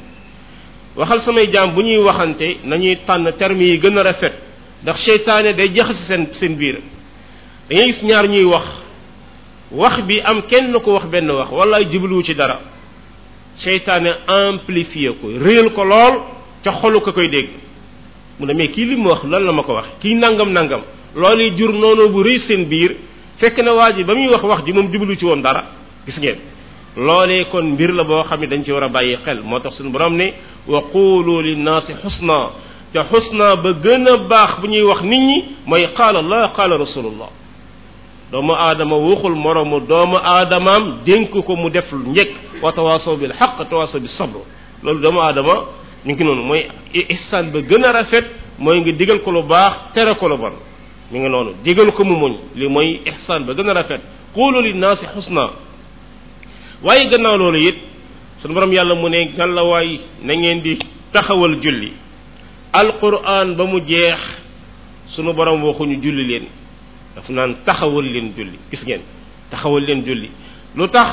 waxal 1.00 1.20
samay 1.26 1.46
jaam 1.54 1.68
bu 1.74 1.82
ñuy 1.82 1.98
waxante 2.08 2.46
nañuy 2.64 2.96
tànn 3.06 3.32
termes 3.38 3.64
yi 3.70 3.78
gën 3.78 3.98
a 3.98 4.02
rafet 4.02 4.34
ndax 4.82 4.98
seytaane 5.04 5.52
day 5.54 5.68
jaxasi 5.76 6.02
seen 6.08 6.26
seen 6.40 6.54
biir 6.56 6.76
dañuy 7.68 7.86
gis 7.92 8.02
ñaar 8.02 8.26
ñuy 8.28 8.44
wax 8.44 8.66
wax 9.72 9.96
bi 10.08 10.20
am 10.24 10.42
kenn 10.42 10.72
ko 10.84 10.92
wax 10.92 11.06
benn 11.12 11.30
wax 11.30 11.50
wala 11.52 11.82
jubluwu 11.90 12.22
ci 12.22 12.34
dara 12.34 12.60
seytaane 13.58 14.10
amplifié 14.28 15.10
ko 15.20 15.26
réel 15.44 15.70
ko 15.72 15.82
lool 15.84 16.14
ca 16.64 16.70
xolu 16.80 17.00
ko 17.00 17.12
koy 17.12 17.28
dégg 17.28 17.48
mu 18.38 18.46
ne 18.46 18.52
mais 18.54 18.68
kii 18.70 18.84
li 18.86 18.96
mu 18.96 19.08
wax 19.08 19.24
lan 19.24 19.42
la 19.44 19.52
ma 19.52 19.62
ko 19.62 19.72
wax 19.74 19.88
kii 20.00 20.14
nangam 20.14 20.52
nangam 20.52 20.82
loolu 21.16 21.56
jur 21.56 21.72
noonu 21.72 22.08
bu 22.12 22.20
rëy 22.22 22.38
seen 22.46 22.64
biir 22.66 22.90
fekk 23.40 23.58
na 23.64 23.72
waa 23.74 23.92
ji 23.92 24.04
ba 24.04 24.14
muy 24.14 24.28
wax 24.32 24.42
wax 24.44 24.64
ji 24.66 24.72
moom 24.72 24.88
jublu 24.92 25.16
ci 25.18 25.24
woon 25.24 25.40
dara 25.42 25.64
gis 26.06 26.16
ngeen 26.18 26.38
loolee 26.96 27.44
kon 27.52 27.62
mbir 27.64 27.92
la 27.92 28.02
boo 28.04 28.22
xam 28.24 28.40
ne 28.40 28.46
dañ 28.46 28.64
ci 28.64 28.72
war 28.72 28.84
a 28.84 28.88
bàyyi 28.88 29.16
xel 29.24 29.40
moo 29.44 29.58
tax 29.60 29.74
suñu 29.76 29.90
borom 29.90 30.14
ne 30.16 30.34
wa 30.66 30.82
qulu 30.90 31.40
linnaasi 31.42 31.92
xusna 32.02 32.50
te 32.92 32.98
xusna 33.10 33.56
ba 33.56 33.70
gën 33.84 34.08
a 34.08 34.16
baax 34.16 34.60
bu 34.60 34.66
ñuy 34.68 34.82
wax 34.82 35.02
nit 35.02 35.20
ñi 35.20 35.44
mooy 35.66 35.88
qaala 35.94 36.18
allah 36.18 36.52
qaala 36.56 36.76
rasulullah 36.78 37.30
doomu 38.32 38.52
aadama 38.54 38.96
waxul 38.96 39.34
moromu 39.34 39.80
doomu 39.80 40.16
aadamaam 40.16 40.98
dénk 41.04 41.30
ko 41.46 41.56
mu 41.56 41.70
def 41.70 41.86
njëkk 41.92 42.30
wa 42.62 42.72
tawaasaw 42.72 43.16
bil 43.16 43.32
xaq 43.32 43.68
tawaasaw 43.70 44.00
bi 44.00 44.08
sabr 44.08 44.38
loolu 44.82 45.00
doomu 45.00 45.20
aadama 45.20 45.62
ñu 46.04 46.12
ngi 46.14 46.24
noonu 46.24 46.42
mooy 46.42 46.66
ihsaan 47.08 47.50
ba 47.52 47.60
gën 47.60 47.84
a 47.84 47.92
rafet 47.92 48.24
mooy 48.58 48.80
nga 48.80 48.92
digal 48.92 49.20
ko 49.22 49.30
lu 49.30 49.42
baax 49.42 49.76
tere 49.94 50.14
ko 50.16 50.26
lu 50.28 50.36
bon 50.36 50.52
mu 51.10 51.18
ngi 51.20 51.28
noonu 51.28 51.50
digal 51.64 51.88
ko 51.96 52.02
mu 52.04 52.14
muñ 52.22 52.32
li 52.58 52.66
mooy 52.74 52.88
ihsaan 53.10 53.42
ba 53.46 53.52
gën 53.56 53.68
a 53.68 53.74
rafet 53.78 54.00
qulu 54.34 54.58
linnaasi 54.66 55.04
xusna 55.14 55.44
waaye 56.86 57.04
gannaaw 57.12 57.36
loolu 57.40 57.58
it 57.68 57.78
sunu 58.40 58.52
borom 58.54 58.72
yàlla 58.72 58.94
mu 58.94 59.08
ne 59.08 59.20
ngàllawaay 59.36 60.00
na 60.26 60.32
ngeen 60.36 60.58
di 60.62 60.72
taxawal 61.12 61.54
julli 61.62 61.92
alquran 62.80 63.48
ba 63.56 63.64
mu 63.64 63.78
jeex 63.80 64.20
sunu 65.16 65.32
borom 65.32 65.64
waxuñu 65.64 65.96
julli 66.04 66.24
leen 66.28 66.44
daf 67.16 67.28
naan 67.28 67.52
taxawal 67.66 68.04
leen 68.12 68.28
julli 68.36 68.58
gis 68.70 68.82
ngeen 68.84 69.00
taxawal 69.50 69.82
leen 69.86 70.02
julli 70.06 70.28
lu 70.76 70.88
tax 70.88 71.08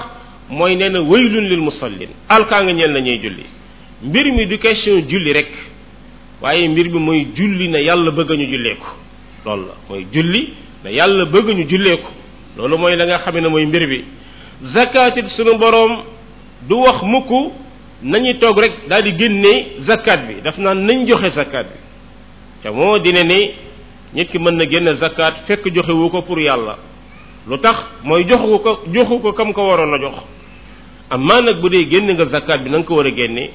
mooy 0.49 0.75
nee 0.75 0.89
na 0.89 1.01
waylun 1.01 1.45
lil 1.51 1.61
musallin 1.61 2.09
alkaa 2.27 2.63
nga 2.63 2.73
ñeel 2.77 2.91
na 2.91 2.99
julli 3.23 3.45
mbir 4.07 4.25
mi 4.35 4.45
du 4.45 4.57
question 4.59 5.01
julli 5.11 5.31
rek 5.33 5.51
waaye 6.41 6.67
mbir 6.67 6.87
mi 6.93 6.99
muy 6.99 7.19
julli 7.37 7.67
na 7.69 7.79
yàlla 7.79 8.11
bëgg 8.11 8.31
ñu 8.39 8.45
jullee 8.53 8.75
loolu 9.45 9.63
la 9.67 9.73
mooy 9.89 10.07
julli 10.11 10.49
da 10.83 10.89
yàlla 10.91 11.25
bëgg 11.25 11.47
ñu 11.47 11.65
jullee 11.69 11.97
ko 11.97 12.09
loolu 12.57 12.77
mooy 12.77 12.95
la 12.95 13.05
nga 13.05 13.17
xam 13.19 13.37
ne 13.39 13.47
mooy 13.49 13.65
mbir 13.65 13.87
bi 13.87 14.03
zakat 14.73 15.17
it 15.17 15.25
boroom 15.59 16.03
du 16.69 16.73
wax 16.81 17.01
mukk 17.03 17.53
nañuy 18.03 18.33
toog 18.39 18.57
rek 18.59 18.73
daal 18.89 19.03
di 19.03 19.11
génnee 19.17 19.67
zakat 19.87 20.27
bi 20.27 20.41
daf 20.43 20.57
naan 20.57 20.85
nañ 20.85 21.07
joxe 21.07 21.29
zakat 21.33 21.67
bi 21.67 21.79
te 22.63 22.69
moo 22.71 22.97
dina 22.99 23.23
ni 23.23 23.51
nit 24.13 24.29
ki 24.31 24.37
mën 24.39 24.55
na 24.55 24.65
génne 24.65 24.95
zakat 24.97 25.35
fekk 25.47 25.67
joxewu 25.73 26.09
ko 26.09 26.21
pour 26.21 26.39
yàlla 26.39 26.77
lu 27.49 27.57
tax 27.59 27.75
mooy 28.03 28.23
joxu 28.27 28.59
ko 28.59 28.79
joxu 28.93 29.19
ko 29.19 29.31
kam 29.33 29.53
ko 29.53 29.61
waroon 29.67 29.93
a 29.93 29.99
jox 30.01 30.15
amaa 31.09 31.41
nag 31.41 31.61
bu 31.61 31.69
dee 31.69 31.87
génne 31.89 32.13
nga 32.13 32.25
zakat 32.27 32.61
bi 32.63 32.69
na 32.69 32.81
ko 32.83 32.95
war 32.95 33.05
a 33.07 33.11
génne 33.11 33.49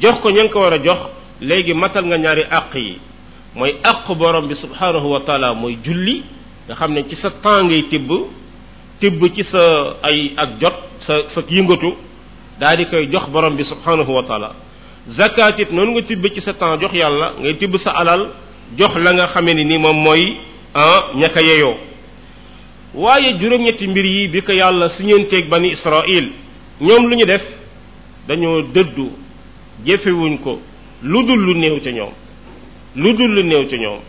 jox 0.00 0.20
ko 0.22 0.30
ña 0.30 0.44
nga 0.44 0.48
ko 0.52 0.60
war 0.60 0.72
a 0.74 0.78
jox 0.82 0.98
léegi 1.40 1.74
matal 1.74 2.04
nga 2.04 2.16
ñaari 2.18 2.42
àq 2.50 2.74
yi 2.74 2.98
mooy 3.54 3.76
àqu 3.82 4.14
borom 4.14 4.46
bi 4.46 4.54
subhaanahu 4.56 5.08
wa 5.10 5.54
mooy 5.54 5.78
julli 5.82 6.22
nga 6.66 6.74
xam 6.74 6.92
ne 6.94 7.02
ci 7.08 7.16
sa 7.16 7.30
temps 7.30 7.64
ngay 7.64 7.82
tibb 7.90 8.10
tibb 9.00 9.24
ci 9.34 9.42
sa 9.44 9.94
ay 10.02 10.32
ak 10.36 10.50
jot 10.60 10.76
sa 11.06 11.14
sa 11.34 11.40
yëngatu 11.48 11.94
daal 12.60 12.76
di 12.76 12.84
koy 12.86 13.06
jox 13.10 13.28
borom 13.28 13.56
bi 13.56 13.64
subhaanahu 13.64 14.10
wa 14.12 14.22
taala 14.26 14.54
noonu 15.72 15.92
nga 15.92 16.02
tibb 16.02 16.26
ci 16.34 16.40
sa 16.42 16.52
temps 16.54 16.78
jox 16.80 16.92
yàlla 16.94 17.34
ngay 17.40 17.54
tibb 17.56 17.76
sa 17.82 17.90
alal 17.90 18.28
jox 18.76 18.90
la 18.96 19.12
nga 19.12 19.26
xamee 19.28 19.54
ni 19.54 19.64
ni 19.64 19.78
moom 19.78 19.96
mooy 20.00 20.36
ah 20.74 21.10
ña 21.16 21.28
yeyoo 21.36 21.74
waaye 22.94 23.34
juróom-ñetti 23.38 23.86
mbir 23.86 24.04
yi 24.06 24.28
bi 24.28 24.40
ko 24.42 24.52
yàlla 24.52 24.88
suñeenteeg 24.90 25.48
bani 25.48 25.70
israil 25.72 26.32
ñoom 26.80 27.06
lu 27.08 27.16
ñu 27.16 27.26
def 27.26 27.42
dañoo 28.28 28.62
dëddu 28.62 29.10
jëfewuñ 29.86 30.38
ko 30.38 30.58
lu 31.02 31.22
dul 31.26 31.40
lu 31.40 31.54
néew 31.58 31.80
ci 31.80 31.92
ñoom 31.92 32.10
lu 32.94 33.12
dul 33.12 33.28
lu 33.32 33.42
néew 33.42 33.62
ci 33.64 33.76
ñoom 33.78 34.00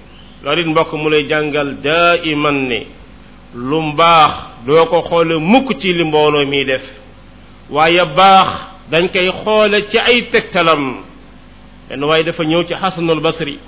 loolu 0.44 0.62
it 0.62 0.68
mbokk 0.68 0.94
mu 0.94 1.10
lay 1.10 1.26
jàngal 1.30 1.76
daa 1.84 2.18
iman 2.24 2.54
ne 2.68 2.82
lu 3.56 3.82
mbaax 3.82 4.34
doo 4.66 4.86
ko 4.86 5.02
xoole 5.02 5.38
mukk 5.38 5.80
ci 5.82 5.94
li 5.94 6.04
mbooloo 6.04 6.46
miy 6.46 6.66
def 6.66 6.82
waaye 7.70 8.04
baax 8.18 8.50
dañ 8.92 9.08
koy 9.14 9.30
xoole 9.44 9.82
ci 9.92 9.98
ay 9.98 10.22
tegtalam 10.32 10.96
benn 11.90 12.04
waaye 12.04 12.24
dafa 12.24 12.44
ñëw 12.44 12.64
ci 12.68 12.74
xasanul 12.76 13.20
basri 13.20 13.60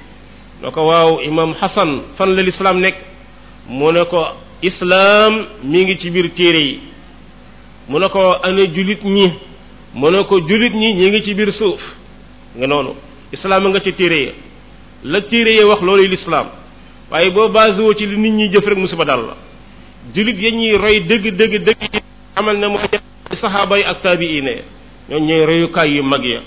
ne 0.61 0.71
ko 0.71 0.81
waaw 0.87 1.19
imam 1.21 1.53
xasan 1.53 2.01
fan 2.17 2.33
la 2.35 2.41
lislaam 2.41 2.79
nekk 2.79 2.95
mu 3.69 3.91
ne 3.91 4.03
ko 4.05 4.27
islaam 4.63 5.45
mi 5.63 5.83
ngi 5.83 5.97
ci 5.99 6.09
biir 6.09 6.31
téere 6.33 6.59
yi 6.69 6.79
mu 7.87 7.99
ne 7.99 8.09
ko 8.09 8.19
ana 8.43 8.65
julit 8.65 9.03
ñi 9.03 9.29
mu 9.93 10.09
ne 10.09 10.23
ko 10.23 10.39
julit 10.41 10.73
ñi 10.73 10.93
ñi 10.93 11.05
ngi 11.07 11.23
ci 11.23 11.33
biir 11.33 11.51
suuf 11.53 11.81
nga 12.57 12.67
noonu 12.67 12.95
islaam 13.31 13.65
a 13.65 13.69
nga 13.69 13.79
ci 13.79 13.93
téere 13.93 14.15
yi 14.19 14.31
la 15.03 15.21
téere 15.21 15.53
yee 15.53 15.63
wax 15.63 15.81
looluy 15.81 16.07
lislaam 16.07 16.47
waaye 17.11 17.29
boo 17.31 17.47
basewoo 17.49 17.93
ci 17.93 18.05
li 18.05 18.17
nit 18.17 18.31
ñi 18.33 18.49
jëf 18.51 18.65
rek 18.67 18.77
musiba 18.77 19.03
dal 19.05 19.19
la 19.19 19.33
jullit 20.13 20.39
ya 20.41 20.49
ñuy 20.51 20.77
roy 20.77 20.99
dëgg 21.01 21.25
dëgg 21.37 21.53
dëgg 21.65 21.81
yi 21.81 21.99
xamal 22.35 22.57
ne 22.57 22.67
mooy 22.67 22.83
saxaaba 23.41 23.77
yi 23.77 23.83
ak 23.83 24.01
taabiine 24.01 24.61
ñoom 25.09 25.25
ñooy 25.25 25.45
royukaay 25.45 25.95
yu 25.95 26.03
mag 26.03 26.23
ya 26.25 26.41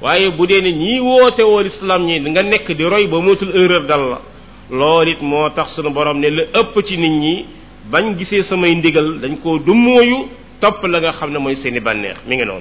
waaye 0.00 0.30
bu 0.30 0.46
dee 0.46 0.60
ne 0.60 0.72
ñii 0.72 1.00
woote 1.00 1.40
woo 1.42 1.60
lislaam 1.62 2.04
ñi 2.04 2.20
nga 2.20 2.42
nekk 2.42 2.70
di 2.72 2.84
roy 2.84 3.06
ba 3.06 3.20
mu 3.20 3.32
erreur 3.40 3.86
dal 3.86 4.00
la 4.10 4.18
lool 4.70 5.08
it 5.08 5.20
moo 5.22 5.48
tax 5.50 5.74
sunu 5.76 5.90
borom 5.90 6.18
ne 6.18 6.28
la 6.30 6.42
ëpp 6.54 6.82
ci 6.84 6.96
nit 6.96 7.20
ñi 7.20 7.46
bañ 7.90 8.16
gisee 8.18 8.42
samay 8.48 8.74
ndigal 8.74 9.20
dañ 9.20 9.36
koo 9.42 9.58
dummóoyu 9.58 10.26
topp 10.60 10.82
la 10.88 10.98
nga 11.00 11.12
xam 11.12 11.30
ne 11.32 11.38
mooy 11.38 11.54
seeni 11.62 11.78
bànneex 11.80 12.16
mi 12.26 12.34
ngi 12.34 12.42
noonu 12.42 12.50